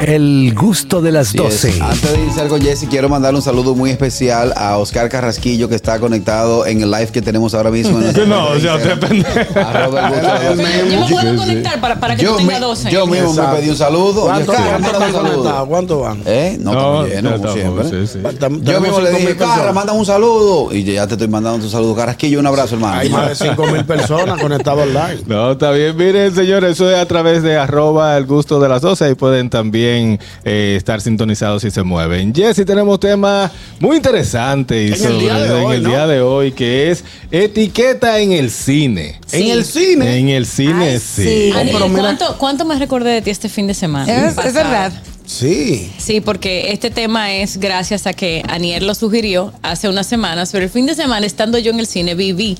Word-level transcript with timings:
El 0.00 0.54
gusto 0.54 1.02
de 1.02 1.12
las 1.12 1.28
Así 1.28 1.36
es. 1.38 1.42
12. 1.72 1.82
Antes 1.82 2.12
de 2.12 2.24
irse 2.24 2.40
algo, 2.40 2.58
Jesse, 2.58 2.86
quiero 2.88 3.08
mandarle 3.08 3.38
un 3.38 3.42
saludo 3.42 3.74
muy 3.74 3.90
especial 3.90 4.52
a 4.56 4.78
Oscar 4.78 5.08
Carrasquillo 5.08 5.68
que 5.68 5.74
está 5.74 5.98
conectado 6.00 6.64
en 6.66 6.80
el 6.82 6.90
live 6.90 7.08
que 7.08 7.20
tenemos 7.20 7.54
ahora 7.54 7.70
mismo. 7.70 8.00
En 8.00 8.06
No, 8.28 8.48
o 8.48 8.58
sea, 8.58 8.76
cuenta 8.76 8.76
usted 8.76 8.88
de 8.88 9.18
es 9.18 9.24
pendejo. 9.24 9.58
Arroba 9.68 10.08
el 10.08 10.14
gusto 10.14 10.16
de 10.16 10.22
las 10.22 10.90
Yo 10.90 11.00
12. 11.00 11.04
me 11.04 11.08
puedo 11.22 11.36
conectar 11.36 11.80
para, 11.80 12.00
para 12.00 12.16
que 12.16 12.22
Yo, 12.22 12.30
tú 12.32 12.36
tengas 12.38 12.60
mi- 12.60 12.66
12. 12.66 12.90
yo 12.90 13.06
mismo 13.06 13.26
me 13.26 13.30
Exacto. 13.40 13.56
pedí 13.60 13.68
un 13.70 13.76
saludo. 13.76 14.22
¿Cuántos 14.22 14.54
Oscar, 14.56 14.76
un 14.76 16.00
van? 16.00 16.22
¿Eh? 16.26 16.56
No, 16.60 16.72
No, 16.72 17.06
siempre. 17.52 17.84
sí, 17.90 18.06
sí. 18.06 18.18
Tam- 18.38 18.62
Yo 18.62 18.80
mismo 18.80 19.00
le 19.00 19.10
dije, 19.10 19.34
personas. 19.34 19.74
manda 19.74 19.92
un 19.92 20.06
saludo. 20.06 20.74
Y 20.74 20.84
ya 20.84 21.06
te 21.06 21.14
estoy 21.14 21.28
mandando 21.28 21.58
tu 21.64 21.70
saludo. 21.70 21.94
Carrasquillo, 21.94 22.40
un 22.40 22.46
abrazo, 22.46 22.76
hermano. 22.76 23.00
Hay 23.00 23.10
más 23.10 23.28
de 23.28 23.34
5 23.48 23.66
mil 23.66 23.84
personas 23.84 24.40
conectadas 24.40 24.86
online. 24.86 25.22
No, 25.26 25.52
está 25.52 25.70
bien. 25.72 25.94
Miren, 25.96 26.34
señores, 26.34 26.72
eso 26.72 26.90
es 26.90 26.96
a 26.96 27.06
través 27.06 27.42
de 27.42 27.56
arroba 27.58 28.16
el 28.16 28.24
gusto 28.24 28.58
de 28.60 28.68
las 28.68 28.80
12. 28.82 29.04
Ahí 29.04 29.14
pueden 29.14 29.50
también 29.50 29.89
eh, 30.44 30.74
estar 30.76 31.00
sintonizados 31.00 31.62
si 31.62 31.70
se 31.70 31.82
mueven. 31.82 32.34
Jessy, 32.34 32.64
tenemos 32.64 33.00
tema 33.00 33.50
muy 33.78 33.96
interesante 33.96 34.84
y 34.84 34.92
En 34.92 35.04
el 35.04 35.18
día 35.18 35.38
de 35.38 35.46
en 35.46 35.64
hoy, 35.64 35.76
el 35.76 35.82
¿no? 35.82 35.88
día 35.88 36.06
de 36.06 36.20
hoy, 36.20 36.52
que 36.52 36.90
es 36.90 37.04
etiqueta 37.30 38.18
en 38.20 38.32
el 38.32 38.50
cine. 38.50 39.18
En 39.32 39.48
el 39.48 39.64
cine. 39.64 40.18
En 40.18 40.28
el 40.28 40.46
cine, 40.46 40.90
Ay, 40.90 40.98
sí. 40.98 41.52
sí. 41.52 41.52
¿cuánto, 41.96 42.36
¿Cuánto 42.38 42.64
me 42.64 42.78
recordé 42.78 43.12
de 43.12 43.22
ti 43.22 43.30
este 43.30 43.48
fin 43.48 43.66
de 43.66 43.74
semana? 43.74 44.28
Es, 44.28 44.38
es 44.38 44.54
verdad. 44.54 44.92
Sí. 45.26 45.92
Sí, 45.96 46.20
porque 46.20 46.72
este 46.72 46.90
tema 46.90 47.32
es 47.32 47.58
gracias 47.58 48.06
a 48.06 48.12
que 48.12 48.42
Aniel 48.48 48.86
lo 48.86 48.94
sugirió 48.96 49.52
hace 49.62 49.88
unas 49.88 50.06
semanas, 50.08 50.50
pero 50.50 50.64
el 50.64 50.70
fin 50.70 50.86
de 50.86 50.94
semana, 50.96 51.24
estando 51.24 51.56
yo 51.58 51.70
en 51.70 51.78
el 51.78 51.86
cine, 51.86 52.14
viví 52.16 52.58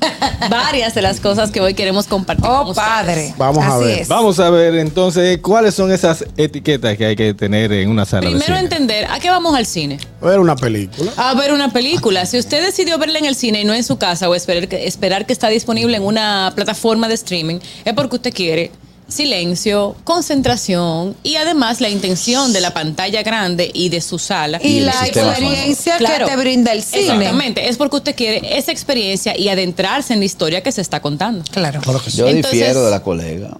varias 0.50 0.94
de 0.94 1.02
las 1.02 1.20
cosas 1.20 1.50
que 1.50 1.60
hoy 1.60 1.74
queremos 1.74 2.06
compartir. 2.06 2.44
con 2.44 2.68
Oh, 2.68 2.74
padre. 2.74 3.34
Vamos 3.36 3.64
a 3.64 3.78
ver. 3.78 4.00
es. 4.00 4.08
Vamos 4.08 4.38
a 4.40 4.50
ver 4.50 4.74
entonces 4.76 5.38
cuáles 5.38 5.74
son 5.74 5.92
esas 5.92 6.24
etiquetas 6.36 6.96
que 6.96 7.06
hay 7.06 7.16
que 7.16 7.34
tener 7.34 7.72
en 7.72 7.90
una 7.90 8.04
sala 8.04 8.22
de 8.22 8.28
Primero 8.28 8.46
cine. 8.46 8.58
entender, 8.60 9.06
¿a 9.10 9.18
qué 9.20 9.30
vamos 9.30 9.54
al 9.56 9.66
cine? 9.66 9.98
Ver 10.20 10.38
una 10.38 10.56
película. 10.56 11.12
A 11.16 11.34
ver 11.34 11.52
una 11.52 11.72
película. 11.72 12.26
Si 12.26 12.38
usted 12.38 12.64
decidió 12.64 12.98
verla 12.98 13.18
en 13.18 13.24
el 13.24 13.34
cine 13.34 13.60
y 13.60 13.64
no 13.64 13.74
en 13.74 13.84
su 13.84 13.98
casa 13.98 14.28
o 14.28 14.34
esperar 14.34 14.68
que, 14.68 14.86
esperar 14.86 15.26
que 15.26 15.32
está 15.32 15.48
disponible 15.48 15.96
en 15.96 16.04
una 16.04 16.52
plataforma 16.54 17.08
de 17.08 17.14
streaming, 17.14 17.58
es 17.84 17.92
porque 17.94 18.16
usted 18.16 18.32
quiere 18.32 18.70
silencio, 19.08 19.96
concentración 20.04 21.16
y 21.22 21.36
además 21.36 21.80
la 21.80 21.88
intención 21.88 22.52
de 22.52 22.60
la 22.60 22.74
pantalla 22.74 23.22
grande 23.22 23.70
y 23.72 23.88
de 23.88 24.00
su 24.00 24.18
sala. 24.18 24.60
Y 24.62 24.78
el 24.78 24.86
la 24.86 25.06
experiencia 25.06 25.96
Claro. 25.96 26.26
que 26.26 26.32
te 26.32 26.36
brinda 26.36 26.72
el 26.72 26.82
cine. 26.82 27.02
Exactamente, 27.02 27.68
es 27.68 27.76
porque 27.76 27.96
usted 27.96 28.14
quiere 28.14 28.58
esa 28.58 28.70
experiencia 28.70 29.36
y 29.36 29.48
adentrarse 29.48 30.12
en 30.12 30.18
la 30.20 30.26
historia 30.26 30.62
que 30.62 30.72
se 30.72 30.80
está 30.82 31.00
contando. 31.00 31.42
Claro. 31.50 31.80
Yo 31.82 32.26
Entonces- 32.28 32.52
difiero 32.52 32.84
de 32.84 32.90
la 32.90 33.02
colega. 33.02 33.56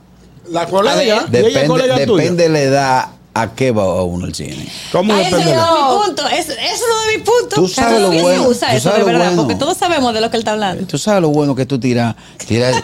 La 0.51 0.67
colega. 0.67 1.25
¿Y 1.29 1.31
Depende, 1.31 1.67
colega 1.67 1.97
depende 1.97 2.43
de 2.45 2.49
la 2.49 2.61
edad 2.61 3.09
a 3.35 3.55
qué 3.55 3.71
va 3.71 4.03
uno 4.03 4.27
al 4.27 4.35
cine. 4.35 4.67
¿Cómo 4.93 5.13
Ay, 5.15 5.25
depende? 5.27 5.55
no 5.55 5.61
de- 5.61 5.61
es 5.61 5.73
mi 5.73 6.07
punto. 6.07 6.29
Es, 6.29 6.49
eso 6.49 6.85
no 6.89 7.11
es 7.11 7.19
mi 7.19 7.23
punto. 7.25 7.55
Tú 7.57 7.69
sabes 7.69 7.93
Pero 7.95 8.05
lo 8.07 8.11
¿quién 8.11 8.23
bueno, 8.23 8.49
usa 8.49 8.71
tú 8.71 8.77
eso 8.77 8.83
sabes 8.91 8.99
de 8.99 9.01
lo 9.01 9.07
verdad, 9.19 9.27
bueno. 9.35 9.43
porque 9.43 9.55
todos 9.57 9.77
sabemos 9.77 10.13
de 10.15 10.21
lo 10.21 10.31
que 10.31 10.37
él 10.37 10.41
está 10.41 10.53
hablando. 10.53 10.87
Tú 10.87 10.99
sabes 10.99 11.21
lo 11.23 11.29
bueno 11.29 11.55
que 11.55 11.67
tú 11.67 11.79
tiras, 11.79 12.17
tiras 12.47 12.83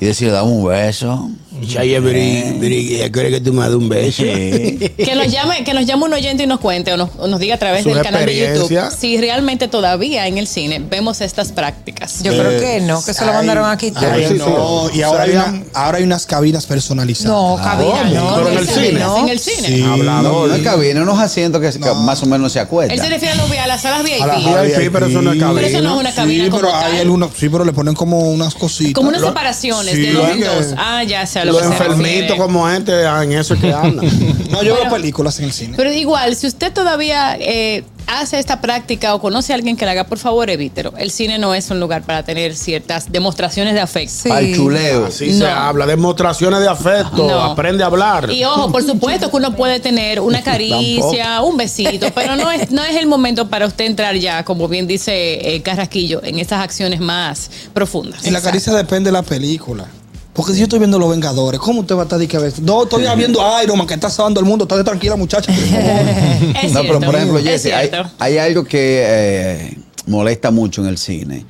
y 0.00 0.06
decir, 0.06 0.30
dame 0.30 0.50
un 0.50 0.64
beso. 0.66 1.30
Quiere 1.66 3.30
que 3.30 3.40
tú 3.40 3.52
me 3.52 3.64
des 3.66 3.74
un 3.74 3.88
beso. 3.88 4.22
Sí. 4.22 4.78
Que 5.02 5.14
nos 5.16 5.28
llame, 5.32 5.64
que 5.64 5.74
nos 5.74 5.84
llame 5.86 6.04
un 6.04 6.12
oyente 6.12 6.44
y 6.44 6.46
nos 6.46 6.60
cuente 6.60 6.92
o 6.92 6.96
nos, 6.96 7.10
o 7.18 7.26
nos 7.26 7.40
diga 7.40 7.54
a 7.56 7.58
través 7.58 7.84
del 7.84 8.00
canal 8.02 8.24
de 8.26 8.36
YouTube 8.54 8.78
si 8.98 9.16
realmente 9.18 9.68
todavía 9.68 10.26
en 10.26 10.38
el 10.38 10.46
cine 10.46 10.80
vemos 10.88 11.20
estas 11.20 11.52
prácticas. 11.52 12.22
Yo 12.22 12.32
creo 12.32 12.60
que 12.60 12.80
no, 12.80 13.04
que 13.04 13.12
se 13.14 13.24
lo 13.24 13.32
mandaron 13.32 13.68
a 13.68 13.76
quitar. 13.76 14.12
Ay, 14.12 14.26
sí, 14.28 14.34
no, 14.34 14.88
sí. 14.92 14.98
y 14.98 15.02
ahora 15.02 15.24
hay, 15.24 15.30
una- 15.30 15.62
ahora 15.74 15.98
hay 15.98 16.04
unas 16.04 16.26
cabinas 16.26 16.66
personalizadas. 16.66 17.32
No, 17.32 17.56
cabina, 17.62 18.20
¿cómo? 18.20 18.30
no. 18.30 18.36
Pero 18.36 18.48
en 18.48 18.54
no 18.54 18.60
el 18.60 18.66
se 18.68 18.74
cine. 18.86 19.00
¿no? 19.00 19.18
En 19.18 19.28
el 19.28 19.38
cine. 19.38 19.68
Sí. 19.68 19.82
No, 19.82 19.92
Hablador. 19.94 20.48
no 20.48 20.54
es 20.54 20.62
cabina, 20.62 21.02
unos 21.02 21.18
asientos 21.18 21.60
que, 21.60 21.70
que 21.72 21.78
No. 21.86 21.94
más 21.96 22.22
o 22.22 22.26
menos 22.26 22.52
se 22.52 22.58
Él 22.60 22.64
acuestan. 22.66 22.98
se 22.98 23.08
refiere 23.08 23.32
a, 23.34 23.36
los- 23.36 23.50
a 23.50 23.66
las 23.66 23.82
salas 23.82 24.02
VIP. 24.04 24.22
A 24.22 24.26
la- 24.26 24.32
Ah, 24.34 24.62
VIP, 24.62 24.90
pero 24.92 25.06
eso 25.06 25.22
no 25.22 25.32
es 25.32 25.38
cabina. 25.40 25.54
Pero 25.60 25.66
eso 25.66 25.80
no 25.82 25.94
es 25.94 26.00
una 26.00 26.14
cabina 26.14 26.44
Sí, 26.44 26.50
como 26.50 26.60
pero 26.62 26.72
tal. 26.72 26.92
hay 26.92 27.00
algunos, 27.00 27.30
sí, 27.38 27.48
pero 27.48 27.64
le 27.64 27.72
ponen 27.72 27.94
como 27.94 28.20
unas 28.30 28.54
cositas. 28.54 28.94
Como 28.94 29.08
unas 29.08 29.22
separaciones 29.22 29.94
sí, 29.94 30.00
de 30.02 30.12
dos 30.12 30.28
en 30.30 30.40
dos. 30.40 30.66
Ah, 30.76 31.02
ya 31.04 31.26
sé 31.26 31.40
a 31.40 31.44
lo 31.44 31.51
Los 31.52 31.62
enfermitos 31.62 32.36
como 32.36 32.68
este, 32.68 33.06
ah, 33.06 33.22
en 33.24 33.32
eso 33.32 33.54
es 33.54 33.60
que 33.60 33.72
andan. 33.72 34.04
No, 34.52 34.62
yo 34.62 34.74
Bueno. 34.74 34.90
veo 34.90 34.90
películas 35.00 35.38
en 35.38 35.46
el 35.46 35.52
cine. 35.52 35.74
Pero 35.76 35.90
igual, 35.92 36.36
si 36.36 36.46
usted 36.46 36.72
todavía 36.74 37.36
eh, 37.40 37.84
hace 38.06 38.38
esta 38.38 38.60
práctica 38.60 39.14
o 39.14 39.20
conoce 39.20 39.52
a 39.52 39.56
alguien 39.56 39.78
que 39.78 39.86
la 39.86 39.92
haga, 39.92 40.04
por 40.04 40.18
favor, 40.18 40.50
evítelo. 40.50 40.92
El 40.98 41.10
cine 41.10 41.38
no 41.38 41.54
es 41.54 41.70
un 41.70 41.80
lugar 41.80 42.02
para 42.02 42.22
tener 42.22 42.54
ciertas 42.54 43.10
demostraciones 43.10 43.72
de 43.72 43.80
afecto. 43.80 44.12
Sí. 44.24 44.30
Al 44.30 44.54
chuleo. 44.54 45.06
Así 45.06 45.32
se 45.32 45.46
habla, 45.46 45.86
demostraciones 45.86 46.60
de 46.60 46.68
afecto, 46.68 47.26
No. 47.26 47.40
aprende 47.40 47.82
a 47.82 47.86
hablar. 47.86 48.30
Y 48.30 48.44
ojo, 48.44 48.70
por 48.70 48.82
supuesto 48.86 49.30
que 49.30 49.36
uno 49.38 49.56
puede 49.56 49.80
tener 49.80 50.20
una 50.20 50.42
caricia, 50.42 51.40
un 51.40 51.56
besito, 51.56 52.08
pero 52.14 52.36
no 52.36 52.50
es, 52.50 52.70
no 52.70 52.84
es 52.84 52.96
el 52.96 53.06
momento 53.06 53.48
para 53.48 53.66
usted 53.66 53.86
entrar 53.86 54.14
ya, 54.16 54.44
como 54.44 54.68
bien 54.68 54.86
dice 54.86 55.54
eh, 55.54 55.62
Carrasquillo, 55.62 56.22
en 56.22 56.38
estas 56.40 56.60
acciones 56.60 57.00
más 57.00 57.50
profundas. 57.72 58.26
Y 58.26 58.30
la 58.30 58.42
caricia 58.42 58.74
depende 58.74 59.08
de 59.08 59.12
la 59.12 59.22
película. 59.22 59.86
Porque 60.32 60.52
si 60.52 60.58
yo 60.58 60.64
estoy 60.64 60.78
viendo 60.78 60.98
Los 60.98 61.10
Vengadores, 61.10 61.60
¿cómo 61.60 61.80
usted 61.80 61.94
va 61.94 62.00
a 62.00 62.04
estar 62.04 62.18
de 62.18 62.26
que 62.26 62.38
ver? 62.38 62.52
No, 62.62 62.84
estoy 62.84 63.04
viendo 63.16 63.44
a 63.44 63.62
Iron 63.62 63.76
Man 63.76 63.86
que 63.86 63.94
está 63.94 64.08
salvando 64.08 64.40
el 64.40 64.46
mundo. 64.46 64.64
Estate 64.64 64.84
tranquila, 64.84 65.16
muchacha. 65.16 65.52
No, 66.72 66.80
pero 66.82 67.00
por 67.00 67.14
ejemplo, 67.14 67.38
es 67.38 67.44
Jesse, 67.44 67.72
hay, 67.72 67.90
hay 68.18 68.38
algo 68.38 68.64
que 68.64 69.02
eh, 69.04 69.78
molesta 70.06 70.50
mucho 70.50 70.82
en 70.82 70.88
el 70.88 70.98
cine. 70.98 71.44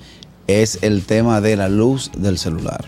Es 0.47 0.79
el 0.83 1.05
tema 1.05 1.41
de 1.41 1.57
la 1.57 1.69
luz 1.69 2.11
del 2.17 2.39
celular. 2.39 2.85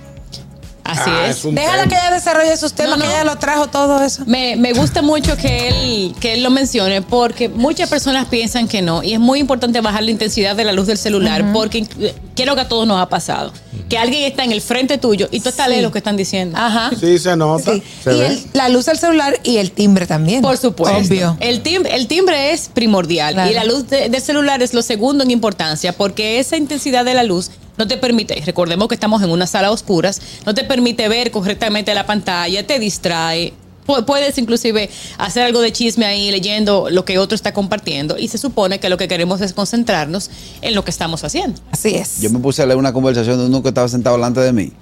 Así 0.85 1.03
Ah, 1.11 1.29
es. 1.31 1.45
es 1.45 1.55
Déjala 1.55 1.85
que 1.85 1.95
ella 1.95 2.11
desarrolle 2.11 2.55
sus 2.59 2.75
temas, 2.75 2.99
No, 2.99 3.05
no. 3.05 3.11
que 3.11 3.17
ella 3.17 3.25
lo 3.25 3.37
trajo 3.39 3.69
todo 3.69 4.03
eso. 4.05 4.23
Me, 4.27 4.55
me 4.57 4.75
gusta 4.75 5.01
mucho 5.01 5.35
que 5.37 5.69
él, 5.69 6.15
que 6.21 6.35
él 6.35 6.43
lo 6.43 6.51
mencione 6.51 7.01
porque 7.01 7.49
muchas 7.49 7.89
personas 7.89 8.27
piensan 8.27 8.69
que 8.69 8.83
no 8.83 9.03
y 9.03 9.15
es 9.15 9.19
muy 9.21 9.39
importante 9.41 9.81
bajar 9.81 10.03
la 10.03 10.11
intensidad 10.11 10.55
de 10.55 10.65
la 10.65 10.73
luz 10.73 10.87
del 10.87 10.99
celular 10.99 11.53
porque 11.55 11.87
eh, 12.01 12.15
quiero 12.37 12.55
que 12.55 12.61
a 12.61 12.69
todos 12.69 12.87
nos 12.87 13.01
ha 13.01 13.09
pasado. 13.09 13.51
Que 13.89 13.97
alguien 13.99 14.25
está 14.25 14.45
en 14.45 14.53
el 14.53 14.61
frente 14.61 14.99
tuyo 14.99 15.27
y 15.31 15.41
tú 15.41 15.49
estás 15.49 15.65
Sí. 15.67 15.71
leyendo 15.71 15.89
lo 15.89 15.93
que 15.93 15.99
están 15.99 16.17
diciendo. 16.19 16.57
Ajá. 16.59 16.91
Sí, 16.99 17.19
se 17.19 17.35
nota. 17.35 17.73
Sí. 17.73 17.83
Se 18.03 18.15
Y 18.17 18.21
el- 18.21 18.43
la 18.53 18.69
luz 18.69 18.85
del 18.87 18.99
celular 18.99 19.39
y 19.43 19.57
el 19.57 19.71
timbre 19.73 20.07
también. 20.07 20.43
Por 20.43 20.59
supuesto. 20.59 20.99
Obvio. 20.99 21.37
El 21.41 21.63
timbre, 21.63 21.95
el 21.97 22.07
timbre 22.09 22.53
es 22.53 22.69
primordial 22.73 23.33
Claro. 23.35 23.51
y 23.51 23.55
la 23.55 23.65
luz 23.65 23.89
de- 23.89 24.11
del 24.11 24.21
celular 24.21 24.63
es 24.63 24.75
lo 24.75 24.83
segundo 24.83 25.25
en 25.25 25.31
importancia 25.31 25.95
porque 25.95 26.39
esa 26.41 26.57
intensidad 26.59 27.05
de 27.07 27.15
la 27.15 27.23
luz 27.25 27.51
no 27.77 27.87
te 27.89 27.97
permite, 27.97 28.41
recordemos 28.47 28.89
que 28.89 28.95
estamos 28.95 29.23
en 29.23 29.31
una 29.31 29.47
sala 29.47 29.69
a 29.69 29.71
oscuras, 29.73 30.21
no 30.47 30.55
te 30.55 30.65
permite 30.65 31.09
ver 31.09 31.31
correctamente 31.31 31.95
la 31.95 32.07
pantalla, 32.07 32.67
te 32.67 32.79
distrae. 32.79 33.53
Pu- 33.87 34.03
Puedes 34.07 34.39
inclusive 34.39 34.89
hacer 35.19 35.43
algo 35.43 35.61
de 35.61 35.71
chisme 35.71 36.07
ahí 36.07 36.31
leyendo 36.31 36.89
lo 36.91 37.05
que 37.05 37.19
otro 37.19 37.35
está 37.35 37.53
compartiendo 37.53 38.17
y 38.19 38.29
se 38.29 38.39
supone 38.39 38.81
que 38.81 38.89
lo 38.89 38.97
que 38.97 39.09
queremos 39.09 39.43
es 39.43 39.53
concentrarnos 39.53 40.31
en 40.63 40.75
lo 40.75 40.85
que 40.85 40.91
estamos 40.91 41.23
haciendo. 41.23 41.61
Así 41.71 41.95
es. 41.95 42.21
Yo 42.23 42.31
me 42.31 42.39
puse 42.39 42.63
a 42.63 42.67
leer 42.67 42.79
una 42.79 42.95
conversación 42.95 43.39
de 43.39 43.45
uno 43.45 43.63
que 43.63 43.69
estaba 43.69 43.87
sentado 43.89 44.17
delante 44.17 44.41
de 44.41 44.53
mí. 44.55 44.73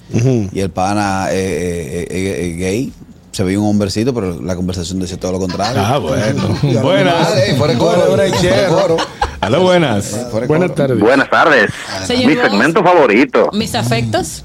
Y 0.52 0.60
el 0.60 0.70
pana 0.70 1.28
eh, 1.32 1.36
eh, 1.36 2.06
eh, 2.10 2.46
eh, 2.46 2.56
gay. 2.56 2.92
Se 3.32 3.42
veía 3.42 3.58
un 3.58 3.66
hombrecito, 3.66 4.12
pero 4.14 4.40
la 4.42 4.54
conversación 4.54 5.00
decía 5.00 5.18
todo 5.18 5.32
lo 5.32 5.40
contrario. 5.40 5.82
Ah, 5.84 5.96
bueno. 5.98 6.56
Buenas. 6.82 7.28
Fuera 7.56 7.72
de 7.72 7.78
coro. 7.78 8.96
Aló, 9.42 9.60
buenas. 9.62 10.28
Buenas 10.46 10.72
tardes. 10.74 11.00
Buenas 11.00 11.28
tardes. 11.28 11.70
Señor 12.04 12.26
Mi 12.28 12.34
Ross. 12.36 12.44
segmento 12.50 12.82
favorito. 12.84 13.50
Mis 13.52 13.74
afectos. 13.74 14.44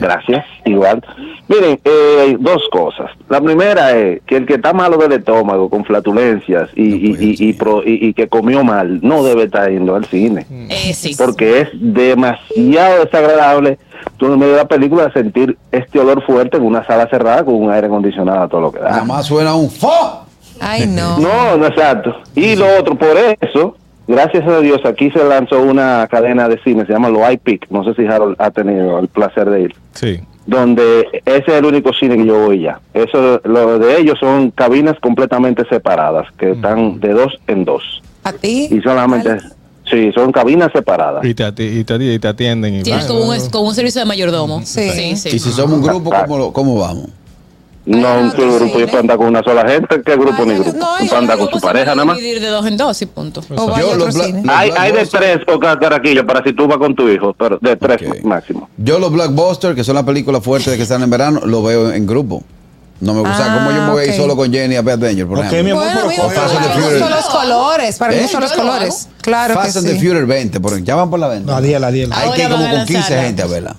Gracias. 0.00 0.44
Igual. 0.64 1.00
Miren, 1.46 1.78
eh, 1.84 2.36
dos 2.40 2.62
cosas. 2.72 3.10
La 3.28 3.40
primera 3.40 3.92
es 3.96 4.20
que 4.26 4.36
el 4.36 4.46
que 4.46 4.54
está 4.54 4.72
malo 4.72 4.96
del 4.96 5.12
estómago 5.12 5.70
con 5.70 5.84
flatulencias 5.84 6.70
y, 6.74 6.82
No 6.88 6.96
y, 7.22 7.36
y- 7.38 7.52
pro- 7.52 7.82
y- 7.84 8.08
y 8.08 8.14
que 8.14 8.28
comió 8.28 8.64
mal 8.64 8.98
no 9.02 9.22
debe 9.22 9.44
estar 9.44 9.70
yendo 9.70 9.94
al 9.94 10.06
cine. 10.06 10.44
Eh, 10.68 10.92
sí. 10.92 11.14
Porque 11.16 11.60
es 11.60 11.68
demasiado 11.72 13.04
desagradable 13.04 13.78
tú 14.16 14.26
en 14.32 14.38
medio 14.40 14.52
de 14.54 14.58
la 14.58 14.68
película 14.68 15.12
sentir 15.12 15.56
este 15.70 16.00
olor 16.00 16.24
fuerte 16.26 16.56
en 16.56 16.64
una 16.64 16.84
sala 16.84 17.08
cerrada 17.08 17.44
con 17.44 17.54
un 17.54 17.70
aire 17.70 17.86
acondicionado, 17.86 18.48
todo 18.48 18.60
lo 18.60 18.72
que 18.72 18.80
da. 18.80 18.90
Nada 18.90 19.04
más 19.04 19.26
suena 19.26 19.54
un 19.54 19.70
fo. 19.70 20.17
Ay, 20.60 20.86
no. 20.86 21.18
No, 21.18 21.56
no 21.56 21.66
exacto. 21.66 22.14
Y 22.34 22.56
lo 22.56 22.66
otro, 22.78 22.96
por 22.96 23.16
eso, 23.40 23.76
gracias 24.06 24.46
a 24.46 24.60
Dios, 24.60 24.80
aquí 24.84 25.10
se 25.10 25.24
lanzó 25.24 25.60
una 25.62 26.06
cadena 26.10 26.48
de 26.48 26.58
cine, 26.62 26.86
se 26.86 26.92
llama 26.92 27.08
Lo 27.08 27.30
iPic, 27.30 27.66
no 27.70 27.84
sé 27.84 27.94
si 27.94 28.06
Harold 28.06 28.36
ha 28.38 28.50
tenido 28.50 28.98
el 28.98 29.08
placer 29.08 29.48
de 29.50 29.62
ir, 29.62 29.74
Sí. 29.92 30.20
donde 30.46 31.06
ese 31.26 31.38
es 31.46 31.48
el 31.48 31.64
único 31.64 31.92
cine 31.92 32.16
que 32.16 32.26
yo 32.26 32.38
voy 32.46 32.62
ya. 32.62 32.80
Eso, 32.94 33.40
lo 33.44 33.78
de 33.78 34.00
ellos 34.00 34.18
son 34.18 34.50
cabinas 34.50 34.96
completamente 35.00 35.64
separadas, 35.68 36.26
que 36.38 36.52
están 36.52 37.00
de 37.00 37.10
dos 37.12 37.38
en 37.46 37.64
dos. 37.64 37.82
A 38.24 38.32
ti. 38.32 38.68
Y 38.70 38.80
solamente, 38.80 39.38
sí, 39.90 40.10
son 40.14 40.32
cabinas 40.32 40.70
separadas. 40.72 41.24
Y 41.24 41.34
te, 41.34 41.44
ati- 41.44 41.80
y 41.80 41.84
te, 41.84 41.94
y 41.96 42.18
te 42.18 42.28
atienden. 42.28 42.74
Y 42.76 42.82
Tienes 42.82 43.06
como 43.06 43.28
un, 43.30 43.50
como 43.50 43.68
un 43.68 43.74
servicio 43.74 44.00
de 44.00 44.04
mayordomo. 44.06 44.60
Sí. 44.64 44.88
sí. 44.90 45.16
sí. 45.16 45.28
Y 45.36 45.38
si 45.38 45.50
somos 45.50 45.78
un 45.78 45.82
grupo, 45.82 46.10
¿cómo, 46.10 46.38
lo- 46.38 46.52
cómo 46.52 46.78
vamos? 46.78 47.08
No, 47.88 48.18
un 48.20 48.28
otro 48.28 48.54
grupo, 48.54 48.78
yo 48.78 48.86
puedo 48.86 49.00
andar 49.00 49.16
con 49.16 49.26
una 49.28 49.42
sola 49.42 49.66
gente. 49.68 50.02
¿Qué 50.04 50.16
grupo 50.16 50.44
ni 50.44 50.54
grupo? 50.54 50.72
puedes 50.98 51.12
andar 51.12 51.38
con 51.38 51.48
su 51.50 51.58
pareja 51.60 51.94
nada 51.94 52.04
más. 52.04 52.16
dividir 52.18 52.40
de 52.40 52.48
dos 52.48 52.66
en 52.66 52.76
dos 52.76 53.00
y 53.00 53.06
punto. 53.06 53.42
O 53.56 53.66
vaya 53.66 53.80
Yo, 53.82 53.92
a 53.92 53.96
los 53.96 54.08
otro 54.08 54.20
bla- 54.20 54.26
cine. 54.26 54.42
los 54.44 54.54
Hay, 54.56 54.70
hay 54.76 54.92
de 54.92 55.06
tres 55.06 55.38
o 55.52 55.58
cada 55.58 55.78
caraquillo 55.78 56.26
para 56.26 56.42
si 56.44 56.52
tú 56.52 56.66
vas 56.68 56.76
con 56.78 56.94
tu 56.94 57.08
hijo, 57.08 57.34
pero 57.38 57.58
de 57.60 57.76
tres 57.76 58.02
máximo. 58.24 58.68
Yo 58.76 58.98
los 58.98 59.10
blockbusters, 59.10 59.74
que 59.74 59.84
son 59.84 59.94
las 59.94 60.04
películas 60.04 60.42
fuertes 60.44 60.76
que 60.76 60.82
están 60.82 61.02
en 61.02 61.08
verano, 61.10 61.40
lo 61.44 61.62
veo 61.62 61.90
en 61.92 62.06
grupo. 62.06 62.42
No 63.00 63.14
me 63.14 63.20
gusta. 63.20 63.36
Ah, 63.54 63.58
como 63.58 63.70
yo 63.70 63.82
me 63.84 63.90
voy 63.92 64.02
a 64.02 64.06
ir 64.08 64.12
solo 64.14 64.34
con 64.36 64.52
Jenny 64.52 64.74
a 64.74 64.82
ver 64.82 64.98
Danger, 64.98 65.26
por 65.26 65.38
Ok, 65.38 65.44
ejemplo. 65.44 65.62
mi 65.64 65.70
amor, 65.70 65.84
Bueno, 66.04 66.22
and 66.24 66.34
para 66.34 66.48
the 66.48 66.78
mí 66.80 66.98
son 66.98 67.10
los 67.10 67.26
colores, 67.26 67.96
para 67.96 68.12
mí 68.12 68.18
¿Eh? 68.18 68.28
son 68.28 68.40
los 68.42 68.52
colores. 68.52 69.08
Claro 69.22 69.54
Fast 69.54 69.72
que 69.74 69.78
and 69.78 69.86
the 69.88 69.94
sí. 70.00 70.06
Furious 70.06 70.26
20, 70.26 70.60
por, 70.60 70.82
ya 70.82 70.96
van 70.96 71.08
por 71.08 71.20
la 71.20 71.28
venta. 71.28 71.52
La 71.52 71.60
10, 71.60 71.80
la 71.80 71.90
10. 71.92 72.10
Hay 72.10 72.32
que 72.32 72.42
ir 72.42 72.48
como 72.50 72.64
con 72.68 72.78
15 72.84 72.92
lanzarla. 72.94 73.22
gente 73.22 73.42
a 73.42 73.46
verla. 73.46 73.76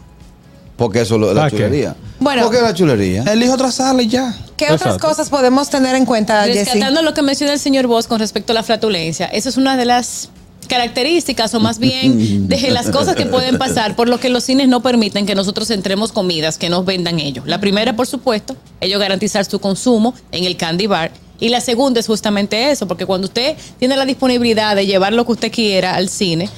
Porque 0.77 1.01
eso 1.01 1.15
es 1.15 1.21
la 1.21 1.33
¿Para 1.41 1.49
chulería. 1.51 1.95
Bueno. 2.19 2.43
¿Por 2.43 2.55
qué 2.55 2.61
la 2.61 2.73
chulería? 2.73 3.23
Elige 3.23 3.51
otra 3.51 3.71
sala 3.71 4.01
y 4.01 4.07
ya. 4.07 4.35
¿Qué 4.57 4.71
otras 4.71 4.97
cosas 4.97 5.29
podemos 5.29 5.69
tener 5.69 5.95
en 5.95 6.05
cuenta, 6.05 6.43
Jessy? 6.43 6.59
Rescatando 6.59 7.01
lo 7.01 7.13
que 7.13 7.21
menciona 7.21 7.53
el 7.53 7.59
señor 7.59 7.87
Vos 7.87 8.07
con 8.07 8.19
respecto 8.19 8.51
a 8.51 8.55
la 8.55 8.63
flatulencia, 8.63 9.27
esa 9.27 9.49
es 9.49 9.57
una 9.57 9.77
de 9.77 9.85
las 9.85 10.29
características 10.67 11.53
o 11.55 11.59
más 11.59 11.79
bien 11.79 12.47
de 12.47 12.69
las 12.69 12.89
cosas 12.91 13.15
que 13.15 13.25
pueden 13.25 13.57
pasar 13.57 13.95
por 13.95 14.07
lo 14.07 14.19
que 14.19 14.29
los 14.29 14.43
cines 14.43 14.67
no 14.67 14.81
permiten 14.81 15.25
que 15.25 15.35
nosotros 15.35 15.69
entremos 15.71 16.11
comidas 16.11 16.57
que 16.57 16.69
nos 16.69 16.85
vendan 16.85 17.19
ellos. 17.19 17.45
La 17.47 17.59
primera, 17.59 17.95
por 17.95 18.07
supuesto, 18.07 18.55
ellos 18.79 18.99
garantizar 18.99 19.43
su 19.45 19.59
consumo 19.59 20.13
en 20.31 20.45
el 20.45 20.55
candy 20.55 20.87
bar. 20.87 21.11
Y 21.41 21.49
la 21.49 21.61
segunda 21.61 22.01
es 22.01 22.07
justamente 22.07 22.69
eso, 22.69 22.87
porque 22.87 23.05
cuando 23.05 23.27
usted 23.27 23.55
tiene 23.79 23.95
la 23.95 24.05
disponibilidad 24.05 24.75
de 24.75 24.85
llevar 24.85 25.13
lo 25.13 25.25
que 25.25 25.31
usted 25.31 25.51
quiera 25.51 25.95
al 25.95 26.09
cine, 26.09 26.49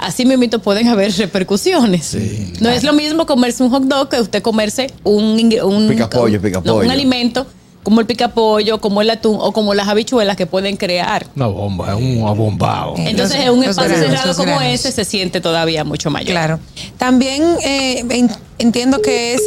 así 0.00 0.24
mismo 0.24 0.58
pueden 0.60 0.88
haber 0.88 1.12
repercusiones. 1.16 2.16
no 2.60 2.68
es 2.68 2.82
lo 2.82 2.92
mismo 2.92 3.26
comerse 3.26 3.62
un 3.62 3.70
hot 3.70 3.84
dog 3.84 4.08
que 4.08 4.20
usted 4.20 4.42
comerse 4.42 4.88
un, 5.04 5.38
un, 5.62 5.88
Picapollo, 5.88 6.40
picapollo. 6.40 6.74
no, 6.80 6.84
un 6.84 6.90
alimento 6.90 7.46
como 7.82 8.00
el 8.00 8.06
picapollo, 8.06 8.78
como 8.80 9.00
el 9.00 9.08
atún 9.08 9.38
o 9.40 9.52
como 9.52 9.72
las 9.72 9.88
habichuelas 9.88 10.36
que 10.36 10.46
pueden 10.46 10.76
crear. 10.76 11.26
Una 11.34 11.46
bomba, 11.46 11.88
es 11.94 11.94
un 11.94 12.28
abombado. 12.28 12.94
Entonces, 12.98 13.40
en 13.40 13.50
un 13.52 13.64
espacio 13.64 13.96
granos, 13.96 14.06
cerrado 14.18 14.36
como 14.36 14.56
granos. 14.58 14.74
ese 14.74 14.92
se 14.92 15.04
siente 15.06 15.40
todavía 15.40 15.82
mucho 15.82 16.10
mayor. 16.10 16.30
Claro. 16.32 16.60
También 16.98 17.42
eh, 17.64 18.04
en- 18.10 18.30
entiendo 18.58 19.00
que 19.00 19.32
es 19.32 19.42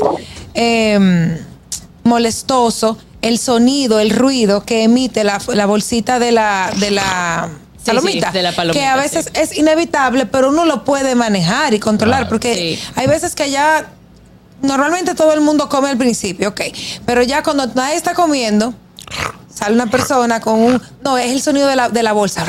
eh, 0.55 1.37
molestoso 2.03 2.97
el 3.21 3.37
sonido, 3.37 3.99
el 3.99 4.09
ruido 4.09 4.63
que 4.65 4.83
emite 4.83 5.23
la, 5.23 5.39
la 5.53 5.65
bolsita 5.65 6.19
de 6.19 6.31
la, 6.31 6.71
de 6.79 6.91
la 6.91 7.49
Sí, 7.83 7.87
palomita. 7.91 8.27
sí, 8.27 8.33
de 8.37 8.43
la 8.43 8.51
palomita, 8.53 8.79
que 8.79 8.85
a 8.87 8.95
veces 8.95 9.25
sí. 9.25 9.31
es 9.41 9.57
inevitable, 9.57 10.25
pero 10.25 10.49
uno 10.49 10.63
lo 10.65 10.83
puede 10.85 11.15
manejar 11.15 11.73
y 11.73 11.79
controlar. 11.79 12.19
Claro. 12.21 12.29
porque 12.29 12.55
Sí. 12.55 12.79
hay 12.95 13.07
veces 13.07 13.35
que 13.35 13.49
ya 13.51 13.87
normalmente 14.61 15.15
todo 15.15 15.33
el 15.33 15.41
mundo 15.41 15.67
come 15.69 15.89
al 15.89 15.97
principio, 15.97 16.49
ok. 16.49 16.61
Pero 17.05 17.21
ya 17.23 17.43
cuando 17.43 17.65
nadie 17.75 17.95
está 17.95 18.13
comiendo, 18.13 18.73
sale 19.53 19.75
una 19.75 19.87
persona 19.87 20.39
con 20.39 20.59
un. 20.61 20.81
No, 21.03 21.17
es 21.17 21.31
el 21.31 21.41
sonido 21.41 21.67
de 21.67 21.75
la, 21.75 21.89
de 21.89 22.03
la 22.03 22.13
bolsa. 22.13 22.45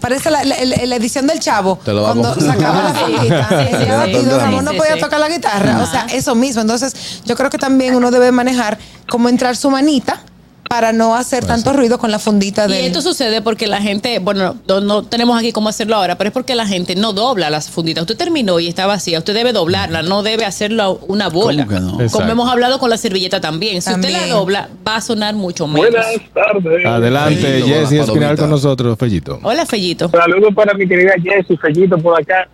Parece 0.00 0.30
la, 0.30 0.44
la- 0.44 0.96
edición 0.96 1.26
del 1.26 1.40
chavo. 1.40 1.78
Te 1.82 1.92
lo 1.92 2.02
cuando 2.04 2.34
sacaba 2.38 2.82
la 2.82 2.94
fundita. 2.94 3.48
Sí, 3.48 3.76
sí, 3.78 4.16
y 4.18 4.24
don 4.24 4.40
Ramón 4.40 4.64
no 4.64 4.72
podía 4.72 4.94
sí. 4.94 5.00
tocar 5.00 5.20
la 5.20 5.28
guitarra. 5.28 5.82
O 5.82 5.86
sea, 5.86 6.06
eso 6.12 6.34
mismo. 6.34 6.60
Entonces, 6.60 7.22
yo 7.24 7.34
creo 7.36 7.48
que 7.50 7.58
también 7.58 7.94
uno 7.94 8.10
debe 8.10 8.30
manejar 8.32 8.78
cómo 9.08 9.28
entrar 9.28 9.56
su 9.56 9.70
manita 9.70 10.20
para 10.68 10.92
no 10.92 11.14
hacer 11.14 11.44
tanto 11.44 11.72
ruido 11.74 11.98
con 11.98 12.10
la 12.10 12.18
fundita 12.18 12.64
Y 12.64 12.72
del. 12.72 12.84
esto 12.86 13.02
sucede 13.02 13.42
porque 13.42 13.66
la 13.66 13.82
gente, 13.82 14.18
bueno, 14.20 14.56
no, 14.66 14.80
no 14.80 15.02
tenemos 15.02 15.38
aquí 15.38 15.52
cómo 15.52 15.68
hacerlo 15.68 15.96
ahora, 15.96 16.16
pero 16.16 16.28
es 16.28 16.32
porque 16.34 16.54
la 16.54 16.66
gente 16.66 16.94
no 16.96 17.12
dobla 17.12 17.50
las 17.50 17.68
funditas. 17.68 18.02
Usted 18.02 18.16
terminó 18.16 18.58
y 18.58 18.68
está 18.68 18.86
vacía, 18.86 19.18
usted 19.18 19.34
debe 19.34 19.52
doblarla, 19.52 20.02
no 20.02 20.22
debe 20.22 20.46
hacerlo 20.46 20.98
una 21.08 21.28
bola. 21.28 21.66
¿Cómo 21.66 21.76
que 21.96 22.04
no? 22.04 22.10
Como 22.10 22.28
hemos 22.30 22.50
hablado 22.50 22.78
con 22.78 22.88
la 22.88 22.96
servilleta 22.96 23.40
también. 23.40 23.82
Si 23.82 23.92
usted 23.92 24.10
la 24.10 24.26
dobla, 24.28 24.70
va 24.86 24.96
a 24.96 25.00
sonar 25.02 25.34
mucho 25.34 25.66
menos. 25.66 25.92
tardes. 26.32 26.86
Adelante, 26.86 27.62
Jessy 27.62 27.98
Espinal 27.98 28.38
con 28.38 28.48
nosotros, 28.48 28.98
Fellito. 28.98 29.40
Hola, 29.42 29.66
Fellito. 29.66 30.08
Saludos 30.08 30.54
para 30.54 30.72
mi 30.74 30.88
querida 30.88 31.12
Jessy, 31.22 31.56
Fellito 31.58 31.98
por 31.98 32.18
acá. 32.18 32.48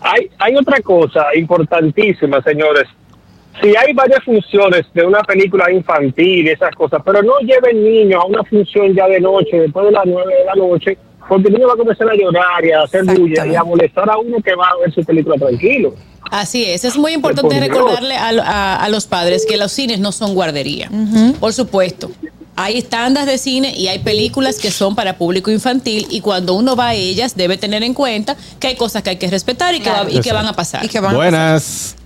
Hay, 0.00 0.28
hay 0.38 0.56
otra 0.56 0.80
cosa 0.80 1.26
importantísima, 1.34 2.42
señores. 2.42 2.84
Si 3.60 3.68
hay 3.76 3.92
varias 3.92 4.24
funciones 4.24 4.86
de 4.94 5.04
una 5.04 5.20
película 5.22 5.70
infantil 5.70 6.46
y 6.46 6.50
esas 6.50 6.74
cosas, 6.74 7.02
pero 7.04 7.22
no 7.22 7.38
lleven 7.40 7.84
niños 7.84 8.20
a 8.22 8.26
una 8.26 8.42
función 8.44 8.94
ya 8.94 9.06
de 9.08 9.20
noche, 9.20 9.60
después 9.60 9.86
de 9.86 9.92
las 9.92 10.04
nueve 10.06 10.32
de 10.38 10.44
la 10.44 10.54
noche, 10.54 10.96
porque 11.28 11.48
el 11.48 11.54
niño 11.54 11.68
va 11.68 11.74
a 11.74 11.76
comenzar 11.76 12.08
a 12.10 12.14
llorar 12.14 12.64
y 12.64 12.72
a 12.72 12.82
hacer 12.82 13.04
bulla 13.04 13.46
y 13.46 13.54
a 13.54 13.62
molestar 13.62 14.08
a 14.10 14.16
uno 14.18 14.38
que 14.42 14.54
va 14.54 14.68
a 14.68 14.76
ver 14.78 14.92
su 14.92 15.04
película 15.04 15.36
tranquilo. 15.36 15.94
Así 16.30 16.64
es, 16.64 16.84
es 16.84 16.96
muy 16.96 17.12
importante 17.12 17.48
Por 17.54 17.64
Dios. 17.64 17.68
recordarle 17.68 18.16
a, 18.16 18.28
a- 18.30 18.76
a 18.84 18.88
los 18.88 19.06
padres 19.06 19.44
que 19.46 19.56
los 19.58 19.70
cines 19.70 20.00
no 20.00 20.12
son 20.12 20.34
guardería. 20.34 20.90
Por 21.38 21.52
supuesto, 21.52 22.10
hay 22.56 22.78
estándares 22.78 23.28
de 23.30 23.38
cine 23.38 23.74
y 23.76 23.88
hay 23.88 23.98
películas 23.98 24.58
que 24.58 24.70
son 24.70 24.94
para 24.94 25.18
público 25.18 25.50
infantil 25.50 26.06
y 26.10 26.20
cuando 26.22 26.54
uno 26.54 26.74
va 26.74 26.88
a 26.88 26.94
ellas 26.94 27.36
debe 27.36 27.58
tener 27.58 27.82
en 27.82 27.92
cuenta 27.92 28.36
que 28.58 28.68
hay 28.68 28.76
cosas 28.76 29.02
que 29.02 29.10
hay 29.10 29.16
que 29.16 29.28
respetar 29.28 29.74
y, 29.74 29.80
que, 29.80 29.90
va- 29.90 30.06
y 30.10 30.20
que 30.20 30.32
van 30.32 30.46
a 30.46 30.52
pasar. 30.54 30.84
y 30.84 30.88
que 30.88 31.00
van 31.00 31.12
a 31.14 31.16
Buenas. 31.16 31.96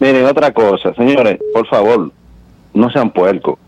Miren, 0.00 0.24
otra 0.26 0.52
cosa, 0.52 0.92
señores, 0.94 1.38
por 1.54 1.66
favor, 1.68 2.10
no 2.72 2.88
sean 2.90 3.10
puercos. 3.10 3.58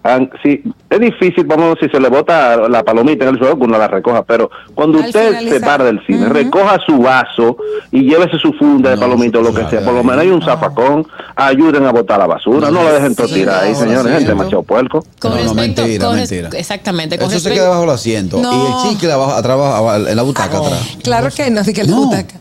Sí, 0.44 0.62
es 0.88 1.00
difícil, 1.00 1.44
vamos, 1.44 1.76
si 1.81 1.88
se 1.88 1.99
le 2.00 2.08
bota 2.08 2.56
la 2.69 2.82
palomita 2.84 3.25
en 3.25 3.31
el 3.34 3.38
suelo, 3.38 3.56
que 3.58 3.64
uno 3.64 3.76
la 3.76 3.88
recoja, 3.88 4.23
pero 4.23 4.49
cuando 4.75 4.99
Al 4.99 5.06
usted 5.06 5.29
finalizar. 5.29 5.58
se 5.58 5.64
para 5.67 5.84
del 5.84 6.06
cine, 6.06 6.29
recoja 6.29 6.79
su 6.87 6.99
vaso 6.99 7.56
y 7.90 8.02
llévese 8.08 8.38
su 8.38 8.52
funda 8.52 8.90
de 8.90 8.96
No, 8.96 9.02
palomita 9.02 9.40
o 9.40 9.43
lo 9.43 9.52
que 9.52 9.69
sea. 9.69 9.84
Por 9.84 9.93
lo 9.94 10.05
menos 10.05 10.20
hay 10.20 10.31
un 10.31 10.40
zafacón, 10.40 11.05
ayuden 11.34 11.84
a 11.84 11.90
botar 11.93 12.19
la 12.20 12.26
basura, 12.29 12.70
no, 12.70 12.82
lo 12.84 12.93
dejen 12.94 13.14
todo 13.17 13.26
Sí, 13.29 13.34
tirar 13.34 13.64
ahí, 13.64 13.75
señores, 13.75 14.23
¿no? 14.23 14.29
demasiado 14.29 14.62
puerco. 14.62 15.05
Con 15.20 15.32
No, 15.32 15.37
no, 15.37 15.43
respecto- 15.52 15.82
mentira, 15.82 16.06
con 16.06 16.17
mentira. 16.17 16.49
Exactamente. 16.55 17.19
Con 17.19 17.26
Eso 17.26 17.40
se 17.40 17.49
respecto- 17.49 17.58
queda 17.61 17.69
bajo 17.70 17.84
el 17.84 17.90
asiento. 17.90 18.38
No. 18.40 18.52
Y 18.52 18.67
el 18.87 18.90
chicle 18.94 19.12
abajo, 19.12 19.32
atrás, 19.32 19.58
abajo, 19.58 20.06
en 20.06 20.17
la 20.17 20.23
butaca 20.23 20.58
atrás. 20.58 20.96
Claro 21.02 21.29
que 21.37 21.50
no, 21.50 21.64
sí 21.64 21.73
que 21.75 21.82
la 21.84 21.90
No. 21.90 22.05
butaca. 22.06 22.37